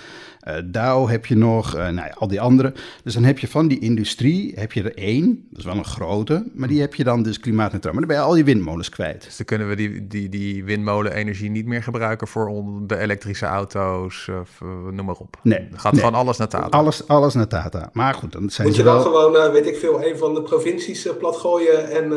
[0.47, 2.73] Uh, Dow heb je nog, uh, nou ja, al die andere.
[3.03, 5.85] Dus dan heb je van die industrie, heb je er één, dat is wel een
[5.85, 7.93] grote, maar die heb je dan dus klimaatneutraal.
[7.93, 9.23] Maar dan ben je al die windmolens kwijt.
[9.23, 14.29] Dus dan kunnen we die, die, die windmolenenergie niet meer gebruiken voor de elektrische auto's,
[14.41, 15.37] of uh, noem maar op.
[15.43, 15.67] Nee.
[15.69, 16.03] Dan gaat nee.
[16.03, 16.77] gewoon alles naar Tata.
[16.77, 17.89] Alles, alles naar Tata.
[17.93, 19.03] Maar goed, dan zijn Moet ze je dan wel...
[19.03, 22.09] gewoon, weet ik veel, een van de provincies plat gooien en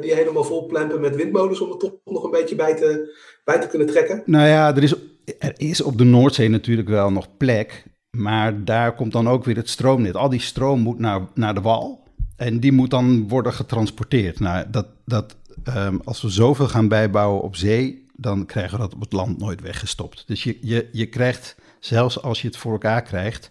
[0.00, 3.66] die helemaal vol met windmolens om er toch nog een beetje bij te, bij te
[3.66, 4.22] kunnen trekken?
[4.26, 4.94] Nou ja, er is,
[5.38, 7.84] er is op de Noordzee natuurlijk wel nog plek.
[8.16, 10.16] Maar daar komt dan ook weer het stroomnet.
[10.16, 12.02] Al die stroom moet naar, naar de wal.
[12.36, 14.40] En die moet dan worden getransporteerd.
[14.40, 15.36] Nou, dat, dat,
[15.68, 19.38] um, als we zoveel gaan bijbouwen op zee, dan krijgen we dat op het land
[19.38, 20.24] nooit weggestopt.
[20.26, 23.50] Dus je, je, je krijgt, zelfs als je het voor elkaar krijgt,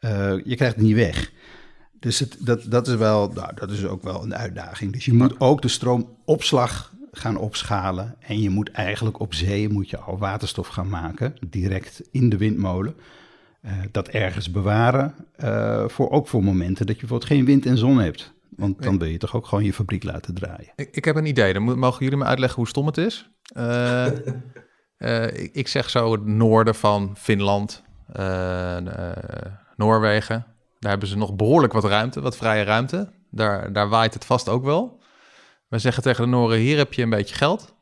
[0.00, 0.10] uh,
[0.44, 1.32] je krijgt het niet weg.
[2.00, 4.92] Dus het, dat, dat, is wel, nou, dat is ook wel een uitdaging.
[4.92, 8.16] Dus je moet ook de stroomopslag gaan opschalen.
[8.20, 12.36] En je moet eigenlijk op zee moet je al waterstof gaan maken, direct in de
[12.36, 12.94] windmolen.
[13.64, 17.78] Uh, dat ergens bewaren, uh, voor, ook voor momenten dat je bijvoorbeeld geen wind en
[17.78, 18.32] zon hebt.
[18.56, 20.72] Want dan wil je toch ook gewoon je fabriek laten draaien.
[20.76, 23.30] Ik, ik heb een idee, dan mogen jullie me uitleggen hoe stom het is.
[23.56, 24.06] Uh,
[25.42, 27.82] ik, ik, zeg zo het noorden van Finland,
[29.76, 30.46] Noorwegen.
[30.78, 33.12] Daar hebben ze nog behoorlijk wat ruimte, wat vrije ruimte.
[33.30, 35.00] Daar, daar waait het vast ook wel.
[35.68, 37.74] We zeggen tegen de Noren, hier heb je een beetje geld.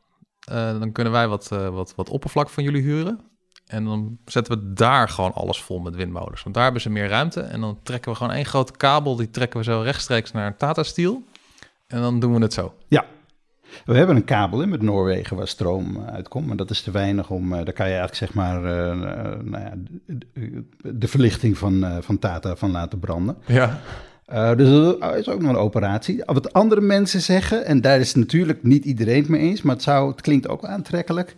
[0.78, 3.20] dan kunnen wij wat, wat, wat oppervlak van jullie huren.
[3.66, 6.42] En dan zetten we daar gewoon alles vol met windmolens.
[6.42, 7.40] Want daar hebben ze meer ruimte.
[7.40, 9.16] En dan trekken we gewoon één grote kabel.
[9.16, 11.22] Die trekken we zo rechtstreeks naar Tata Steel.
[11.86, 12.74] En dan doen we het zo.
[12.88, 13.04] Ja.
[13.84, 16.46] We hebben een kabel in met Noorwegen waar stroom uitkomt.
[16.46, 17.50] Maar dat is te weinig om...
[17.50, 18.56] daar kan je eigenlijk zeg maar...
[18.56, 19.02] Uh,
[19.42, 19.72] nou ja,
[20.06, 23.36] de, de, verlichting van, van Tata van laten branden.
[23.46, 23.80] Ja.
[24.32, 26.22] Uh, dus dat is ook nog een operatie.
[26.24, 27.64] Wat andere mensen zeggen...
[27.64, 29.62] En daar is natuurlijk niet iedereen het mee eens.
[29.62, 31.34] Maar het, zou, het klinkt ook aantrekkelijk...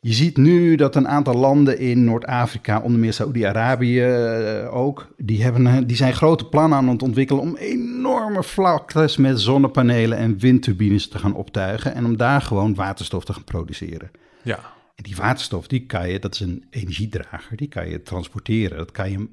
[0.00, 5.42] Je ziet nu dat een aantal landen in Noord-Afrika, onder meer Saoedi-Arabië uh, ook, die,
[5.42, 11.08] hebben, die zijn grote plannen aan het ontwikkelen om enorme vlaktes met zonnepanelen en windturbines
[11.08, 14.10] te gaan optuigen en om daar gewoon waterstof te gaan produceren.
[14.42, 14.58] Ja.
[14.94, 18.78] En die waterstof, die kan je, dat is een energiedrager, die kan je transporteren.
[18.78, 19.28] Dat kan je,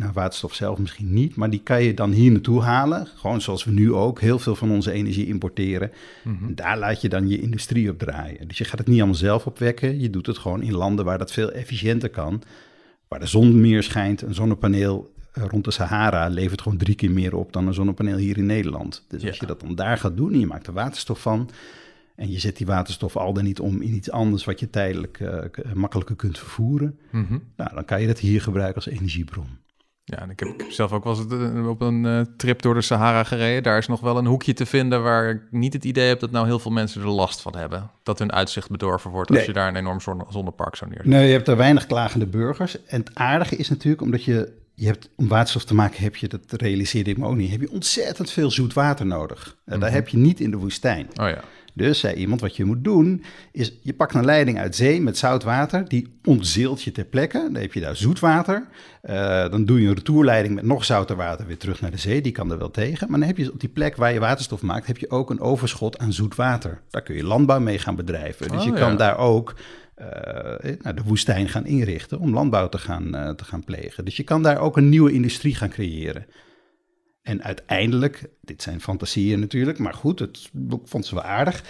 [0.00, 3.06] nou waterstof zelf misschien niet, maar die kan je dan hier naartoe halen.
[3.06, 5.90] Gewoon zoals we nu ook heel veel van onze energie importeren.
[6.22, 6.48] Mm-hmm.
[6.48, 8.48] En daar laat je dan je industrie op draaien.
[8.48, 10.00] Dus je gaat het niet allemaal zelf opwekken.
[10.00, 12.42] Je doet het gewoon in landen waar dat veel efficiënter kan.
[13.08, 14.22] Waar de zon meer schijnt.
[14.22, 18.38] Een zonnepaneel rond de Sahara levert gewoon drie keer meer op dan een zonnepaneel hier
[18.38, 19.04] in Nederland.
[19.08, 21.50] Dus als je dat dan daar gaat doen en je maakt er waterstof van...
[22.14, 25.20] En je zet die waterstof al dan niet om in iets anders wat je tijdelijk
[25.20, 25.38] uh,
[25.74, 26.98] makkelijker kunt vervoeren.
[27.10, 27.42] Mm-hmm.
[27.56, 29.46] Nou, dan kan je dat hier gebruiken als energiebron.
[30.10, 32.74] Ja, en ik heb, ik heb zelf ook wel eens op een uh, trip door
[32.74, 33.62] de Sahara gereden.
[33.62, 36.30] Daar is nog wel een hoekje te vinden waar ik niet het idee heb dat
[36.30, 37.90] nou heel veel mensen er last van hebben.
[38.02, 39.46] Dat hun uitzicht bedorven wordt als Nee.
[39.46, 41.06] je daar een enorm zonne, zonnepark zo neerzet.
[41.06, 42.84] Nee, je hebt er weinig klagende burgers.
[42.86, 46.28] En het aardige is natuurlijk, omdat je, je hebt, om waterstof te maken heb je,
[46.28, 49.56] dat realiseerde ik me ook niet, heb je ontzettend veel zoet water nodig.
[49.64, 49.80] En Mhm.
[49.80, 51.06] Dat heb je niet in de woestijn.
[51.20, 51.40] Oh ja.
[51.80, 55.18] Dus zei iemand, wat je moet doen, is je pakt een leiding uit zee met
[55.18, 57.48] zout water, die ontzeelt je ter plekke.
[57.52, 58.66] Dan heb je daar zoet water.
[59.02, 62.20] Eh, dan doe je een retourleiding met nog zouter water weer terug naar de zee.
[62.20, 63.10] Die kan er wel tegen.
[63.10, 65.40] Maar dan heb je op die plek waar je waterstof maakt, heb je ook een
[65.40, 66.80] overschot aan zoet water.
[66.90, 68.48] Daar kun je landbouw mee gaan bedrijven.
[68.48, 68.78] Dus Oh, je ja.
[68.78, 69.54] kan daar ook
[69.94, 74.04] eh, nou, de woestijn gaan inrichten om landbouw te gaan, eh, te gaan plegen.
[74.04, 76.26] Dus je kan daar ook een nieuwe industrie gaan creëren.
[77.30, 81.64] En uiteindelijk, dit zijn fantasieën natuurlijk, maar goed, het ik vond ze wel aardig.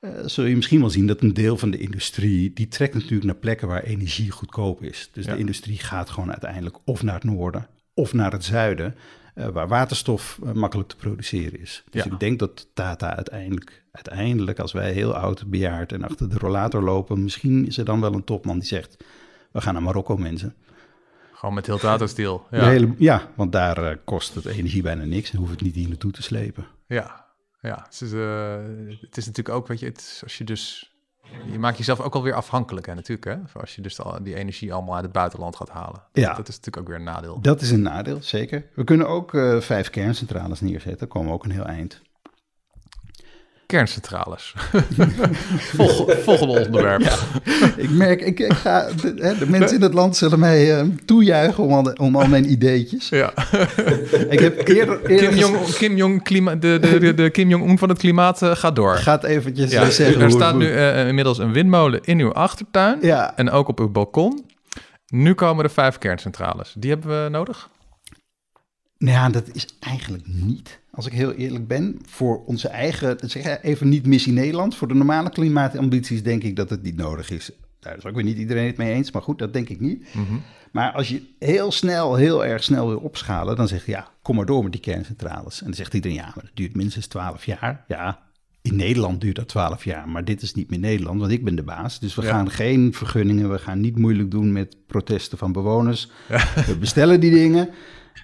[0.00, 3.24] eh, zul je misschien wel zien dat een deel van de industrie, die trekt natuurlijk
[3.24, 5.10] naar plekken waar energie goedkoop is.
[5.12, 5.32] Dus Ja.
[5.32, 8.94] de industrie gaat gewoon uiteindelijk of naar het noorden of naar het zuiden,
[9.34, 11.84] eh, waar waterstof eh, makkelijk te produceren is.
[11.90, 12.10] Dus Ja.
[12.12, 16.82] ik denk dat Tata uiteindelijk, uiteindelijk, als wij heel oud, bejaard en achter de rollator
[16.82, 19.04] lopen, misschien is er dan wel een topman die zegt,
[19.52, 20.54] we gaan naar Marokko mensen.
[21.40, 22.46] Gewoon met heel Tata Steel.
[22.50, 22.68] Ja.
[22.68, 25.88] hele, ja, want daar eh, kost het energie bijna niks en hoeft het niet hier
[25.88, 26.66] naartoe te slepen.
[26.86, 27.26] Ja,
[27.60, 27.82] ja.
[27.84, 28.56] Het is, eh,
[29.00, 30.94] het is natuurlijk ook, weet je, het is, als je dus...
[31.52, 33.60] Je maakt jezelf ook alweer afhankelijk, hè, natuurlijk, hè?
[33.60, 36.02] Als je dus al die energie allemaal uit het buitenland gaat halen.
[36.12, 36.34] Ja.
[36.34, 37.40] Dat is natuurlijk ook weer een nadeel.
[37.40, 38.66] Dat is een nadeel, zeker.
[38.74, 42.02] We kunnen ook eh, vijf kerncentrales neerzetten, komen we ook een heel eind.
[43.70, 44.54] Kerncentrales.
[45.76, 47.02] Volg, volgende onderwerp.
[47.76, 50.84] Ik merk, ik, ik ga, de, hè, de mensen in het land zullen mij eh,
[51.04, 53.08] toejuichen om al, de- om al mijn ideetjes.
[53.08, 53.32] Ja.
[54.30, 57.78] Ik heb eerder, eerder Kim Jong, Kim Jong, klima, de, de, de, de Kim Jong-un
[57.78, 58.96] van het klimaat eh, gaat door.
[58.96, 62.98] gaat eventjes Ja, eh, zeggen er staat nu eh, inmiddels een windmolen in uw achtertuin
[63.02, 64.44] Ja, en ook op uw balkon.
[65.06, 66.74] Nu komen er vijf kerncentrales.
[66.78, 67.68] Die hebben we nodig?
[69.00, 71.98] Nou ja, dat is eigenlijk niet, als ik heel eerlijk ben.
[72.06, 74.74] Voor onze eigen, zeg even niet missie Nederland.
[74.76, 77.50] Voor de normale klimaatambities denk ik dat het niet nodig is.
[77.80, 80.14] Daar is ook weer niet iedereen het mee eens, maar goed, dat denk ik niet.
[80.14, 80.34] Mhm.
[80.72, 84.36] Maar als je heel snel, heel erg snel wil opschalen, dan zeg je ja, kom
[84.36, 85.58] maar door met die kerncentrales.
[85.60, 87.84] En dan zegt iedereen ja, maar dat duurt minstens 12 jaar.
[87.88, 88.18] Ja,
[88.62, 91.54] in Nederland duurt dat 12 jaar, maar dit is niet meer Nederland, want ik ben
[91.54, 91.98] de baas.
[92.00, 92.28] Dus we Ja.
[92.30, 96.10] gaan geen vergunningen, we gaan niet moeilijk doen met protesten van bewoners.
[96.66, 97.68] We bestellen die dingen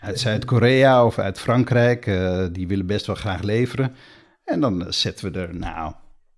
[0.01, 2.07] uit Zuid-Korea of uit Frankrijk.
[2.07, 3.95] eh, die willen best wel graag leveren.
[4.45, 5.93] En dan eh, zetten we er, nou,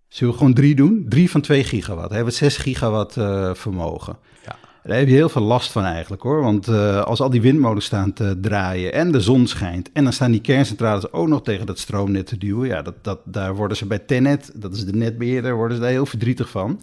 [0.09, 1.07] zullen we gewoon drie doen?
[1.09, 2.11] Drie van 2 gigawatt.
[2.13, 4.17] Hebben we 6 gigawatt eh, vermogen.
[4.45, 4.57] Ja.
[4.83, 6.43] Daar heb je heel veel last van eigenlijk hoor.
[6.43, 6.69] Want
[7.05, 9.93] als al die windmolens staan te draaien en de zon schijnt...
[9.93, 12.69] en dan staan die kerncentrales ook nog tegen dat stroomnet te duwen...
[12.69, 15.93] ja, dat, dat, daar worden ze bij Tenet, dat is de netbeheerder, worden ze daar
[15.93, 16.81] heel verdrietig van.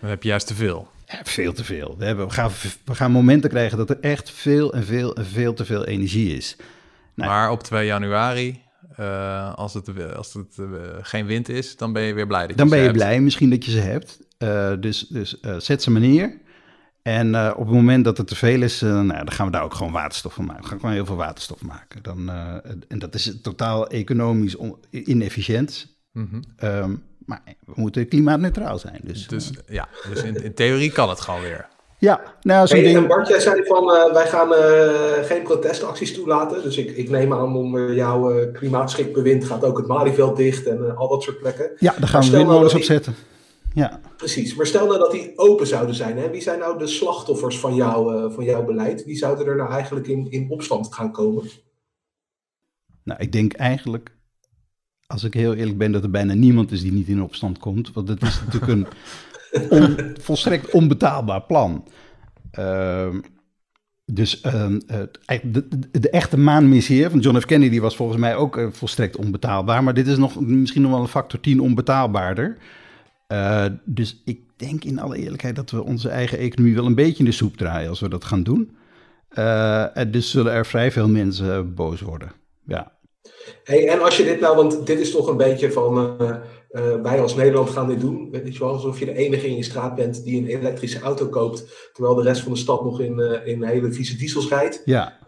[0.00, 0.88] Dan heb je juist te veel.
[1.06, 1.94] Ja, veel te veel.
[1.98, 2.50] We, hebben, we, gaan,
[2.84, 6.36] we gaan momenten krijgen dat er echt veel en veel en veel te veel energie
[6.36, 6.56] is.
[7.14, 8.60] Nou, Maar op 2 januari,
[8.96, 10.66] eh, als het, als het eh,
[11.00, 12.96] geen wind is, dan ben je weer blij dat je Dan ben je hebt.
[12.96, 14.18] blij misschien dat je ze hebt.
[14.38, 16.40] Eh, dus dus zet ze maar neer.
[17.02, 19.74] En op het moment dat het te veel is, nou, dan gaan we daar ook
[19.74, 20.62] gewoon waterstof van maken.
[20.62, 22.02] We gaan gewoon heel veel waterstof maken.
[22.02, 22.30] Dan,
[22.88, 25.96] en dat is totaal economisch on- inefficiënt.
[26.12, 26.40] Mhm.
[26.56, 26.94] Ehm,
[27.26, 29.00] maar we moeten klimaatneutraal zijn.
[29.02, 31.66] Dus, Dus eh, ja, dus in, in theorie kan het gewoon weer.
[31.98, 32.98] ja, nou, zo'n Hey, ding...
[32.98, 36.62] en Bart, jij zei van eh, wij gaan eh, geen protestacties toelaten.
[36.62, 40.66] Dus ik, ik neem aan om eh, jouw eh, klimaatschikbewind gaat ook het Malieveld dicht
[40.66, 41.70] en al dat soort plekken.
[41.78, 43.14] Ja, daar gaan Maar we nou windmolens dat op zetten.
[43.74, 44.00] Ja.
[44.16, 46.18] Precies, maar stel nou dat die open zouden zijn.
[46.18, 46.30] Hè?
[46.30, 49.04] Wie zijn nou de slachtoffers van, jou, eh, van jouw beleid?
[49.04, 51.44] Wie zouden er nou eigenlijk in, in opstand gaan komen?
[53.02, 54.15] Nou, ik denk eigenlijk,
[55.06, 57.92] als ik heel eerlijk ben, dat er bijna niemand is die niet in opstand komt.
[57.92, 58.86] Want het is natuurlijk een
[60.20, 61.84] volstrekt onbetaalbaar plan.
[62.50, 63.20] Ehm,
[64.12, 64.78] dus ehm,
[65.24, 67.44] eigenlijk de, de, de echte maanmissie van John F.
[67.44, 69.84] Kennedy was volgens mij ook eh, volstrekt onbetaalbaar.
[69.84, 72.56] Maar dit is nog, misschien nog wel een factor 10 onbetaalbaarder.
[73.26, 77.18] Eh, dus ik denk in alle eerlijkheid dat we onze eigen economie wel een beetje
[77.18, 78.76] in de soep draaien als we dat gaan doen.
[79.28, 82.32] Eh, en dus zullen er vrij veel mensen boos worden.
[82.66, 82.92] Ja.
[83.64, 86.30] Hey, en als je dit nou, want dit is toch een beetje van, eh,
[86.70, 88.30] eh, wij als Nederland gaan dit doen.
[88.30, 91.26] Weet je wel, alsof je de enige in je straat bent die een elektrische auto
[91.26, 94.82] koopt, terwijl de rest van de stad nog in, eh, in hele vieze diesels rijdt.
[94.84, 95.18] Ja,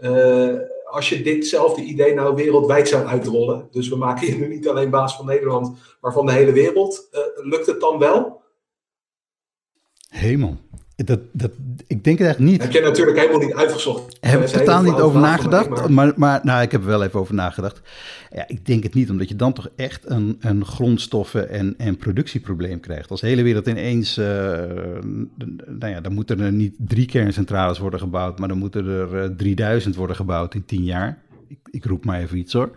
[0.91, 4.91] als je ditzelfde idee nou wereldwijd zou uitrollen, dus we maken je nu niet alleen
[4.91, 7.09] baas van Nederland, maar van de hele wereld,
[7.43, 8.39] lukt het dan wel?
[10.09, 10.57] hemel.
[11.05, 11.51] Dat, dat,
[11.87, 12.63] ik denk het echt niet.
[12.63, 14.17] Heb je natuurlijk helemaal niet uitgezocht.
[14.21, 15.69] Heb ik totaal niet over nagedacht.
[15.69, 17.81] maar- Maar, maar nou, ik heb er wel even over nagedacht.
[18.31, 21.97] Ja, ik denk het niet, omdat je dan toch echt een, een grondstoffen- en, en
[21.97, 23.11] productieprobleem krijgt.
[23.11, 24.17] Als de hele wereld ineens.
[24.17, 24.27] eh,
[25.67, 29.31] nou ja, dan moeten er niet drie kerncentrales worden gebouwd, maar dan moeten er eh,
[29.37, 31.23] 3000 worden gebouwd in tien jaar.
[31.49, 32.71] Ik, ik roep maar even iets hoor.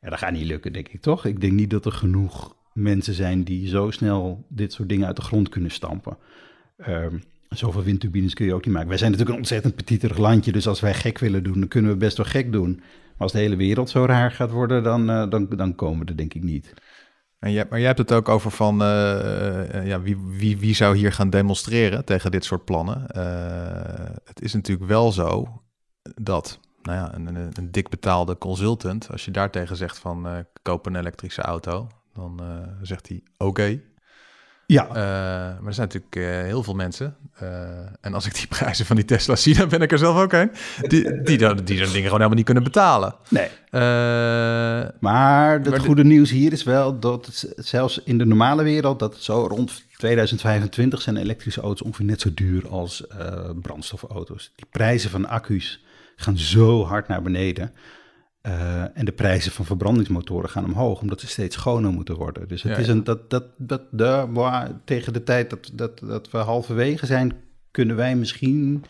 [0.00, 1.24] Ja, dat gaat niet lukken, denk ik toch?
[1.24, 5.16] Ik denk niet dat er genoeg mensen zijn die zo snel dit soort dingen uit
[5.16, 6.16] de grond kunnen stampen.
[6.76, 8.88] Ehm, zoveel windturbines kun je ook niet maken.
[8.88, 11.90] Wij zijn natuurlijk een ontzettend petiterig landje, dus als wij gek willen doen, dan kunnen
[11.90, 12.74] we best wel gek doen.
[12.76, 16.10] Maar als de hele wereld zo raar gaat worden, dan, eh, dan, dan komen we
[16.10, 16.74] er denk ik niet.
[17.38, 20.74] En jij, maar jij hebt het ook over van eh, eh, ja, wie, wie, wie
[20.74, 23.02] zou hier gaan demonstreren tegen dit soort plannen.
[24.24, 25.62] Het is natuurlijk wel zo
[26.14, 30.96] dat nou ja, een, een, dik betaalde consultant, als je daartegen zegt van koop een
[30.96, 32.40] elektrische auto, dan
[32.82, 33.80] zegt hij oké.
[34.66, 37.16] Ja, Eh, maar er zijn natuurlijk eh, heel veel mensen.
[37.38, 37.48] eh,
[38.00, 40.32] en als ik die prijzen van die Tesla zie, dan ben ik er zelf ook
[40.32, 40.50] een.
[40.88, 43.14] Die, die, dan- die zo'n dingen gewoon helemaal niet kunnen betalen.
[43.28, 43.48] nee.
[45.00, 48.62] Maar het Maar de- goede nieuws hier is wel dat het zelfs in de normale
[48.62, 53.04] wereld, dat het zo rond 2025 zijn elektrische auto's ongeveer net zo duur als
[53.62, 54.52] brandstofauto's.
[54.56, 55.84] Die prijzen van accu's
[56.16, 57.72] gaan zo hard naar beneden.
[58.42, 62.48] Eh, en de prijzen van verbrandingsmotoren gaan omhoog, omdat ze steeds schoner moeten worden.
[62.48, 66.30] Dus het Ja, is een, dat, dat, dat, de, tegen de tijd dat, dat, dat
[66.30, 67.32] we halverwege zijn,
[67.70, 68.84] kunnen wij misschien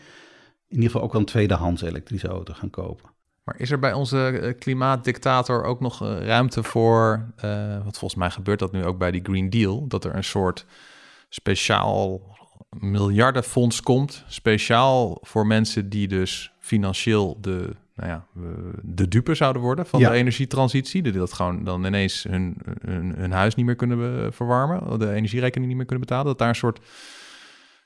[0.67, 3.09] in ieder geval ook een tweedehands elektrische auto gaan kopen.
[3.43, 7.33] Maar is er bij onze eh, klimaatdictator ook nog eh, ruimte voor,
[7.83, 10.65] want volgens mij gebeurt dat nu ook bij die Green Deal, dat er een soort
[11.29, 12.21] speciaal
[12.69, 18.41] miljardenfonds komt, speciaal voor mensen die dus financieel de, nou ja, eh,
[18.81, 20.09] de dupe zouden worden van Ja.
[20.09, 24.31] de energietransitie, die dat gewoon dan ineens hun, hun, hun huis niet meer kunnen eh,
[24.31, 26.79] verwarmen, de energierekening niet meer kunnen betalen, dat daar een soort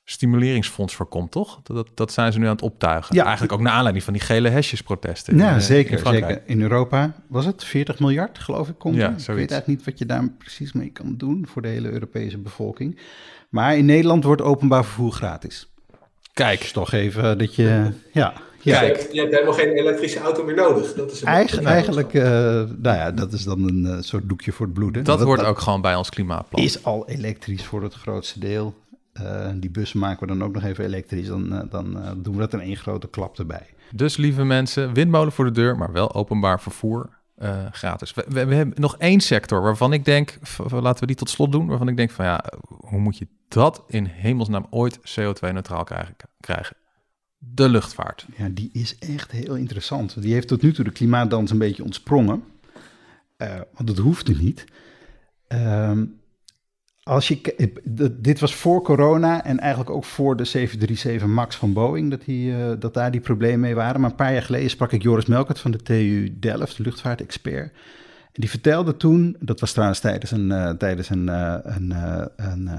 [0.10, 1.60] stimuleringsfonds voor komt, toch?
[1.63, 3.15] Dat, dat, zijn ze nu aan het optuigen.
[3.15, 3.24] Ja.
[3.24, 5.34] Eigenlijk ook naar aanleiding van die gele hesjesprotesten.
[5.34, 6.32] in, Ja, eh, zeker, in Frankrijk.
[6.32, 6.43] zeker.
[6.50, 9.10] In Europa was het 40 miljard, geloof ik, komt Ja.
[9.10, 12.38] Ik weet eigenlijk niet wat je daar precies mee kan doen voor de hele Europese
[12.38, 13.00] bevolking.
[13.50, 15.72] Maar in Nederland wordt openbaar vervoer gratis.
[16.34, 18.34] Kijk, Dus toch even dat je, ja,
[18.67, 18.82] Ja.
[18.82, 20.93] Je, hebt, je, hebt, helemaal geen elektrische auto meer nodig.
[20.93, 24.65] Dat is Eigen, eigenlijk, uh, nou ja, dat is dan een uh, soort doekje voor
[24.65, 25.03] het bloeden.
[25.03, 26.63] Dat, dat wordt ook gewoon bij ons klimaatplan.
[26.63, 28.73] Is al elektrisch voor het grootste deel.
[29.21, 31.27] Uh, die bussen maken we dan ook nog even elektrisch.
[31.27, 33.65] Dan, dan doen we dat in één grote klap erbij.
[33.91, 37.10] Dus lieve mensen, windmolen voor de deur, maar wel openbaar vervoer.
[37.43, 38.13] Uh, gratis.
[38.13, 40.38] We, we, we, hebben nog één sector waarvan ik denk,
[40.69, 43.84] laten we die tot slot doen, waarvan ik denk van ja, hoe moet je dat
[43.88, 46.75] in hemelsnaam ooit CO2-neutraal krijgen, krijgen?
[47.53, 48.25] De luchtvaart.
[48.38, 50.21] Ja, die is echt heel interessant.
[50.21, 52.43] Die heeft tot nu toe de klimaatdans een beetje ontsprongen.
[53.38, 54.65] Uh, want dat hoeft nu niet.
[55.49, 56.01] Uh,
[57.03, 57.71] als je,
[58.19, 62.51] dit was voor corona en eigenlijk ook voor de 737 MAX van Boeing, dat, die,
[62.51, 64.01] uh, dat daar die problemen mee waren.
[64.01, 67.71] Maar een paar jaar geleden sprak ik Joris Melkert van de TU Delft, de luchtvaartexpert.
[68.31, 71.91] En die vertelde toen, dat was trouwens tijdens een, uh, tijdens een, een,
[72.36, 72.69] een,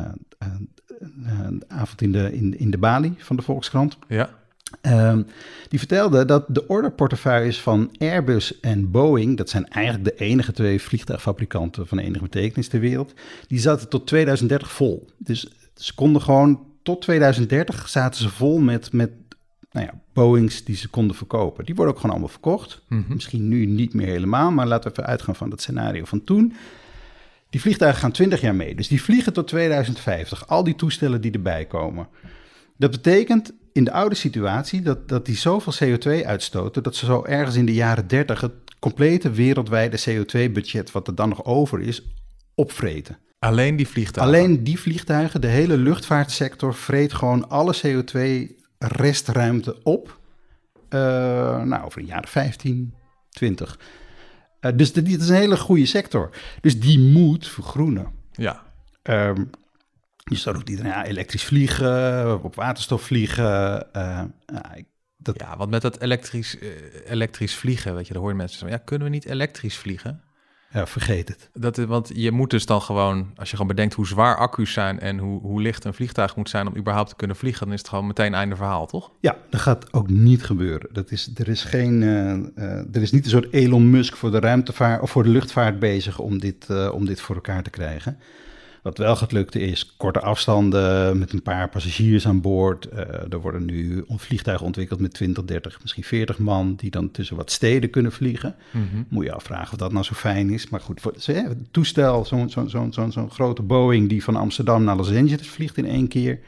[1.08, 3.98] een, avond in de, in, in de Bali van de Volkskrant.
[4.08, 4.37] Ja.
[4.82, 5.26] Um,
[5.68, 10.82] die vertelde dat de orderportefeuilles van Airbus en Boeing, dat zijn eigenlijk de enige twee
[10.82, 13.12] vliegtuigfabrikanten van enige betekenis ter wereld,
[13.46, 15.10] die zaten tot 2030 vol.
[15.18, 19.10] Dus ze konden gewoon tot 2030 zaten ze vol met, met
[19.70, 21.64] nou ja, Boeings die ze konden verkopen.
[21.64, 22.82] Die worden ook gewoon allemaal verkocht.
[22.88, 23.14] Mm -hmm.
[23.14, 26.52] Misschien nu niet meer helemaal, maar laten we even uitgaan van het scenario van toen.
[27.50, 30.48] Die vliegtuigen gaan 20 jaar mee, dus die vliegen tot 2050.
[30.48, 32.08] Al die toestellen die erbij komen.
[32.76, 37.24] Dat betekent in de oude situatie dat, dat die zoveel CO2 uitstoten, dat ze zo
[37.24, 42.02] ergens in de jaren 30 het complete wereldwijde CO2-budget, wat er dan nog over is,
[42.54, 43.18] opvreten.
[43.38, 44.36] Alleen die vliegtuigen?
[44.36, 50.18] Alleen die vliegtuigen, de hele luchtvaartsector vreet gewoon alle CO2-restruimte op.
[50.90, 52.94] Uh, nou, over een jaar 15,
[53.30, 53.78] 20.
[54.60, 56.30] Uh, dus dit is een hele goede sector.
[56.60, 58.06] Dus die moet vergroenen.
[58.32, 58.62] Ja.
[59.02, 59.50] Um,
[60.28, 63.86] je zou ook iedereen ja, elektrisch vliegen, op waterstof vliegen.
[63.96, 64.22] Uh,
[65.16, 65.38] dat...
[65.38, 66.70] Ja, want met dat elektrisch, uh,
[67.06, 70.22] elektrisch vliegen, weet je, hoor je mensen zeggen, ja, kunnen we niet elektrisch vliegen?
[70.72, 71.50] Ja, vergeet het.
[71.52, 75.00] Dat, want je moet dus dan gewoon, als je gewoon bedenkt hoe zwaar accu's zijn
[75.00, 77.80] en hoe, hoe licht een vliegtuig moet zijn om überhaupt te kunnen vliegen, dan is
[77.80, 79.10] het gewoon meteen einde verhaal, toch?
[79.20, 80.88] Ja, dat gaat ook niet gebeuren.
[80.92, 84.30] Dat is, er, is geen, uh, uh, er is niet een soort Elon Musk voor
[84.30, 87.70] de ruimtevaart of voor de luchtvaart bezig om dit, uh, om dit voor elkaar te
[87.70, 88.18] krijgen.
[88.88, 92.88] Wat wel lukken is korte afstanden met een paar passagiers aan boord.
[92.92, 92.98] Uh,
[93.32, 97.50] er worden nu vliegtuigen ontwikkeld met 20, 30, misschien 40 man, die dan tussen wat
[97.50, 98.54] steden kunnen vliegen.
[98.70, 99.06] Mm -hmm.
[99.08, 100.68] Moet je afvragen of dat nou zo fijn is.
[100.68, 104.84] Maar goed, voor het toestel, zo'n zo, zo, zo, zo grote Boeing die van Amsterdam
[104.84, 106.40] naar Los Angeles vliegt in één keer,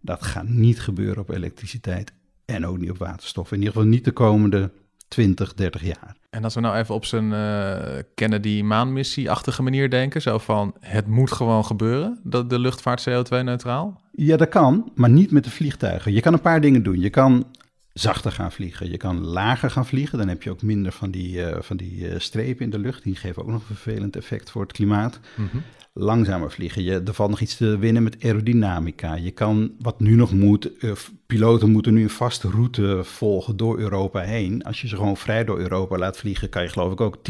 [0.00, 2.12] dat gaat niet gebeuren op elektriciteit
[2.44, 3.52] en ook niet op waterstof.
[3.52, 4.70] In ieder geval niet de komende
[5.08, 6.16] 20, 30 jaar.
[6.30, 11.32] En als we nou even op zijn uh, Kennedy-maanmissie-achtige manier denken, zo van het moet
[11.32, 14.00] gewoon gebeuren, dat de luchtvaart CO2-neutraal?
[14.12, 16.12] Ja, dat kan, maar niet met de vliegtuigen.
[16.12, 17.00] Je kan een paar dingen doen.
[17.00, 17.46] Je kan
[17.92, 21.36] zachter gaan vliegen, je kan lager gaan vliegen, dan heb je ook minder van die,
[21.36, 23.02] uh, van die uh, strepen in de lucht.
[23.02, 25.20] Die geven ook nog een vervelend effect voor het klimaat.
[25.36, 25.62] Mm -hmm
[25.98, 26.82] langzamer vliegen.
[26.82, 29.14] Je, er valt nog iets te winnen met aerodynamica.
[29.14, 30.92] Je kan, wat nu nog moet, uh,
[31.26, 34.64] piloten moeten nu een vaste route volgen door Europa heen.
[34.64, 37.24] Als je ze gewoon vrij door Europa laat vliegen, kan je geloof ik ook 10%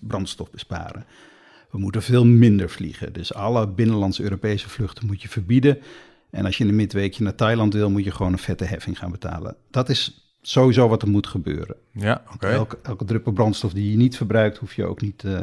[0.00, 1.04] brandstof besparen.
[1.70, 3.12] We moeten veel minder vliegen.
[3.12, 5.78] Dus alle binnenlandse Europese vluchten moet je verbieden.
[6.30, 8.98] En als je in een midweekje naar Thailand wil, moet je gewoon een vette heffing
[8.98, 9.56] gaan betalen.
[9.70, 11.76] Dat is sowieso wat er moet gebeuren.
[11.92, 12.34] Ja, oké.
[12.34, 12.52] Okay.
[12.52, 15.22] Elke, elke, druppel brandstof die je niet verbruikt, hoef je ook niet.
[15.22, 15.36] Uh,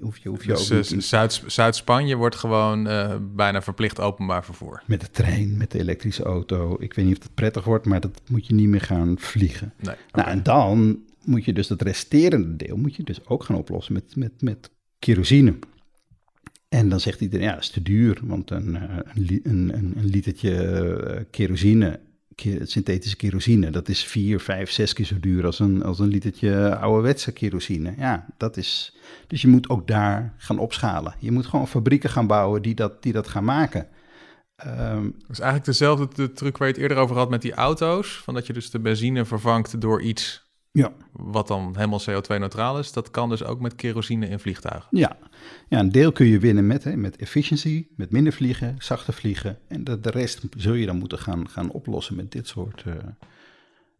[0.00, 4.00] hoef je, hoef je dus, ook niet uh, Zuid, Zuid-Spanje wordt gewoon uh, bijna verplicht
[4.00, 4.82] openbaar vervoer.
[4.86, 6.76] Met de trein, met de elektrische auto.
[6.78, 9.72] Ik weet niet of het prettig wordt, maar dat moet je niet meer gaan vliegen.
[9.76, 10.24] Nee, okay.
[10.24, 13.94] Nou, en dan moet je dus dat resterende deel moet je dus ook gaan oplossen
[13.94, 15.58] met, met, met kerosine.
[16.68, 18.74] En dan zegt iedereen, ja, dat is te duur, want een,
[19.14, 22.00] een, een, een litertje kerosine
[22.62, 23.70] synthetische kerosine.
[23.70, 27.94] Dat is vier, vijf, zes keer zo duur als een, als een litertje ouderwetse kerosine.
[27.98, 28.96] Ja, dat is.
[29.26, 31.14] Dus je moet ook daar gaan opschalen.
[31.18, 33.88] Je moet gewoon fabrieken gaan bouwen die dat, die dat gaan maken.
[34.66, 38.20] Um, dus eigenlijk dezelfde de truc waar je het eerder over had met die auto's.
[38.24, 40.45] Van dat je dus de benzine vervangt door iets
[40.76, 40.92] ja.
[41.12, 42.92] wat dan helemaal CO2-neutraal is.
[42.92, 44.88] Dat kan dus ook met kerosine in vliegtuigen.
[44.90, 45.16] Ja,
[45.68, 49.58] ja een deel kun je winnen met, hè, met efficiency, met minder vliegen, zachter vliegen.
[49.68, 52.84] En de, de rest zul je dan moeten gaan, gaan oplossen met dit soort...
[52.86, 52.94] Uh,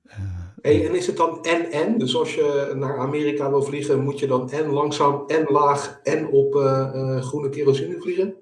[0.07, 0.15] uh,
[0.61, 1.99] hey, en is het dan en-en?
[1.99, 6.29] Dus als je naar Amerika wil vliegen, moet je dan en langzaam en laag en
[6.29, 8.35] op uh, groene kerosine vliegen?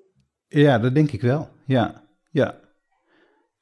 [0.49, 1.49] Ja, dat denk ik wel.
[1.67, 2.61] Ja, ja.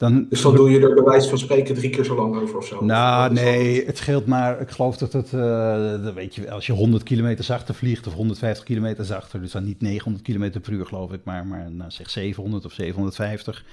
[0.02, 2.56] Dan, dus dan doe je er bij wijze van spreken drie keer zo lang over
[2.56, 2.84] of zo?
[2.84, 4.60] Nou, nee, het scheelt maar.
[4.60, 8.64] Ik geloof dat het, uh, weet je, als je 100 kilometer zachter vliegt of 150
[8.64, 12.10] kilometer zachter, dus dan niet 900 kilometer per uur geloof ik, maar, maar nou, zeg
[12.10, 13.64] 700 of 750,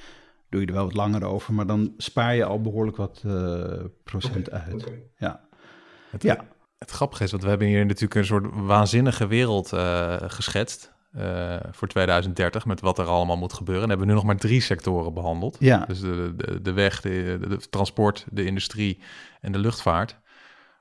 [0.50, 3.64] doe je er wel wat langer over, maar dan spaar je al behoorlijk wat uh,
[4.04, 4.92] procent uit.
[5.18, 5.42] Ja.
[6.10, 6.46] Het, Ja.
[6.78, 11.56] het grappige is, want we hebben hier natuurlijk een soort waanzinnige wereld eh, geschetst eh,
[11.72, 13.84] voor 2030 met wat er allemaal moet gebeuren.
[13.84, 15.56] En hebben we nu nog maar drie sectoren behandeld.
[15.60, 15.86] Ja.
[15.88, 19.00] Dus de, de, de weg, de, de, de transport, de industrie
[19.42, 20.18] en de luchtvaart.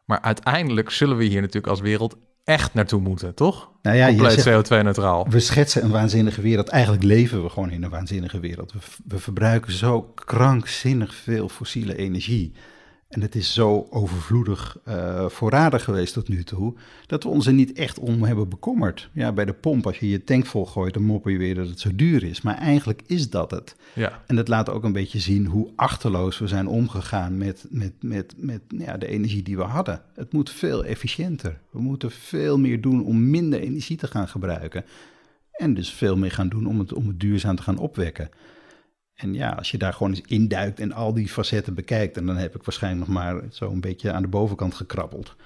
[0.04, 3.70] Maar uiteindelijk zullen we hier natuurlijk als wereld echt naartoe moeten, toch?
[3.82, 5.26] Nou ja, Compleet zegt- CO2-neutraal.
[5.28, 6.68] We schetsen een waanzinnige wereld.
[6.68, 8.72] Eigenlijk leven we gewoon in een waanzinnige wereld.
[8.72, 12.52] We, we verbruiken zo krankzinnig veel fossiele energie.
[13.08, 16.74] En het is zo overvloedig eh, voorradig geweest tot nu toe,
[17.06, 19.10] dat we ons er niet echt om hebben bekommerd.
[19.12, 21.80] Ja, bij de pomp, als je je tank volgooit, dan mopper je weer dat het
[21.80, 22.40] zo duur is.
[22.40, 23.76] Maar eigenlijk is dat het.
[23.94, 24.22] Ja.
[24.26, 28.34] En dat laat ook een beetje zien hoe achterloos we zijn omgegaan met, met, met,
[28.36, 30.02] met ja, de energie die we hadden.
[30.14, 31.60] Het moet veel efficiënter.
[31.70, 34.84] We moeten veel meer doen om minder energie te gaan gebruiken.
[35.52, 38.30] En dus veel meer gaan doen om het, om het duurzaam te gaan opwekken.
[39.18, 42.36] En ja, als je daar gewoon eens induikt en al die facetten bekijkt, en dan
[42.36, 45.36] heb ik waarschijnlijk nog maar zo een beetje aan de bovenkant gekrabbeld.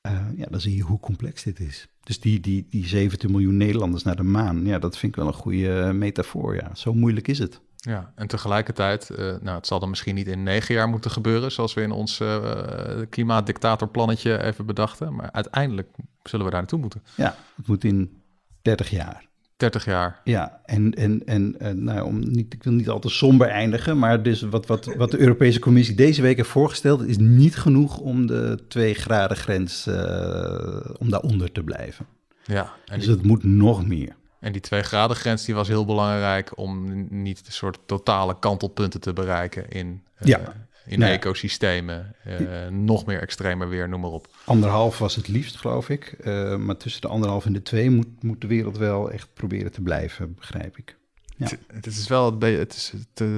[0.00, 1.88] eh, ja, dan zie je hoe complex dit is.
[2.02, 5.28] Dus die, die, die 17 miljoen Nederlanders naar de maan, ja, dat vind ik wel
[5.28, 6.54] een goede eh, metafoor.
[6.54, 6.74] Ja.
[6.74, 7.60] Zo moeilijk is het.
[7.76, 11.52] Ja, en tegelijkertijd, eh, nou, het zal dan misschien niet in negen jaar moeten gebeuren,
[11.52, 15.14] zoals we in ons eh klimaatdictatorplannetje even bedachten.
[15.14, 15.88] Maar uiteindelijk
[16.22, 17.02] zullen we daar naartoe moeten.
[17.14, 18.22] Ja, het moet in
[18.62, 19.27] 30 jaar.
[19.58, 20.20] 30 jaar.
[20.24, 23.98] Ja, en, en, en, en nou, om niet, ik wil niet al te somber eindigen,
[23.98, 27.98] maar dus wat, wat, wat de Europese Commissie deze week heeft voorgesteld, is niet genoeg
[27.98, 32.06] om de 2 graden grens, eh, om daaronder te blijven.
[32.44, 34.16] Ja, en Dus die, het moet nog meer.
[34.40, 39.00] en die twee graden grens die was heel belangrijk om niet een soort totale kantelpunten
[39.00, 40.40] te bereiken in, eh, Ja.
[40.88, 42.14] In Nou ecosystemen.
[42.24, 44.28] eh, nog meer extremer weer, noem maar op.
[44.44, 46.16] Anderhalf was het liefst, geloof ik.
[46.20, 49.72] Eh, maar tussen de anderhalf en de twee moet, moet de wereld wel echt proberen
[49.72, 50.96] te blijven, begrijp ik.
[51.36, 51.46] Ja.
[51.46, 53.28] Het, het is wel een beetje, het is het, eh,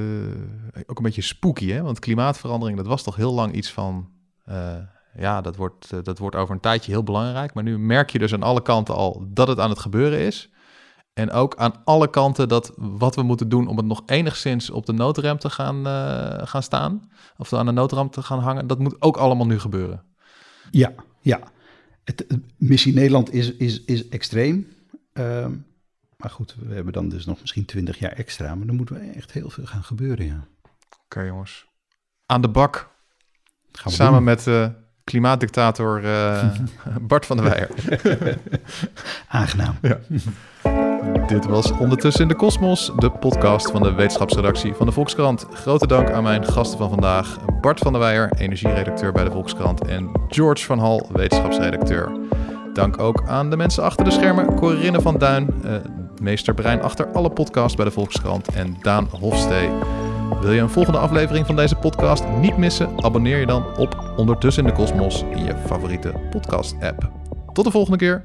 [0.86, 1.82] ook een beetje spooky, hè?
[1.82, 4.08] Want klimaatverandering, dat was toch heel lang iets van,
[5.16, 7.54] ja, dat wordt, dat wordt over een tijdje heel belangrijk.
[7.54, 10.50] Maar nu merk je dus aan alle kanten al dat het aan het gebeuren is.
[11.20, 14.86] En ook aan alle kanten dat wat we moeten doen om het nog enigszins op
[14.86, 18.78] de noodrem te gaan, eh, gaan staan, of aan de noodrem te gaan hangen, dat
[18.78, 20.02] moet ook allemaal nu gebeuren.
[20.70, 21.40] Ja, ja.
[22.04, 24.68] Het, missie Nederland is, is, is extreem.
[25.12, 25.52] Ehm,
[26.16, 28.54] maar goed, we hebben dan dus nog misschien twintig jaar extra.
[28.54, 30.46] Maar dan moeten we echt heel veel gaan gebeuren, ja.
[31.04, 31.66] Oké, jongens.
[32.26, 32.90] Aan de bak,
[33.72, 34.24] Gaan we samen doen.
[34.24, 34.68] met eh,
[35.04, 36.50] klimaatdictator eh,
[37.00, 37.70] Bart van der Weijer.
[39.28, 39.78] Aangenaam.
[41.30, 45.46] Dit was Ondertussen in de Kosmos, de podcast van de wetenschapsredactie van de Volkskrant.
[45.52, 49.86] Grote dank aan mijn gasten van vandaag, Bart van der Weijer, energieredacteur bij de Volkskrant,
[49.86, 52.12] en George van Hal, wetenschapsredacteur.
[52.72, 55.74] Dank ook aan de mensen achter de schermen, Corinne van Duin, eh,
[56.22, 59.68] meesterbrein achter alle podcasts bij de Volkskrant, en Daan Hofstee.
[60.40, 62.88] Wil je een volgende aflevering van deze podcast niet missen?
[62.96, 67.10] Abonneer je dan op Ondertussen in de Kosmos in je favoriete podcast-app.
[67.52, 68.24] Tot de volgende keer.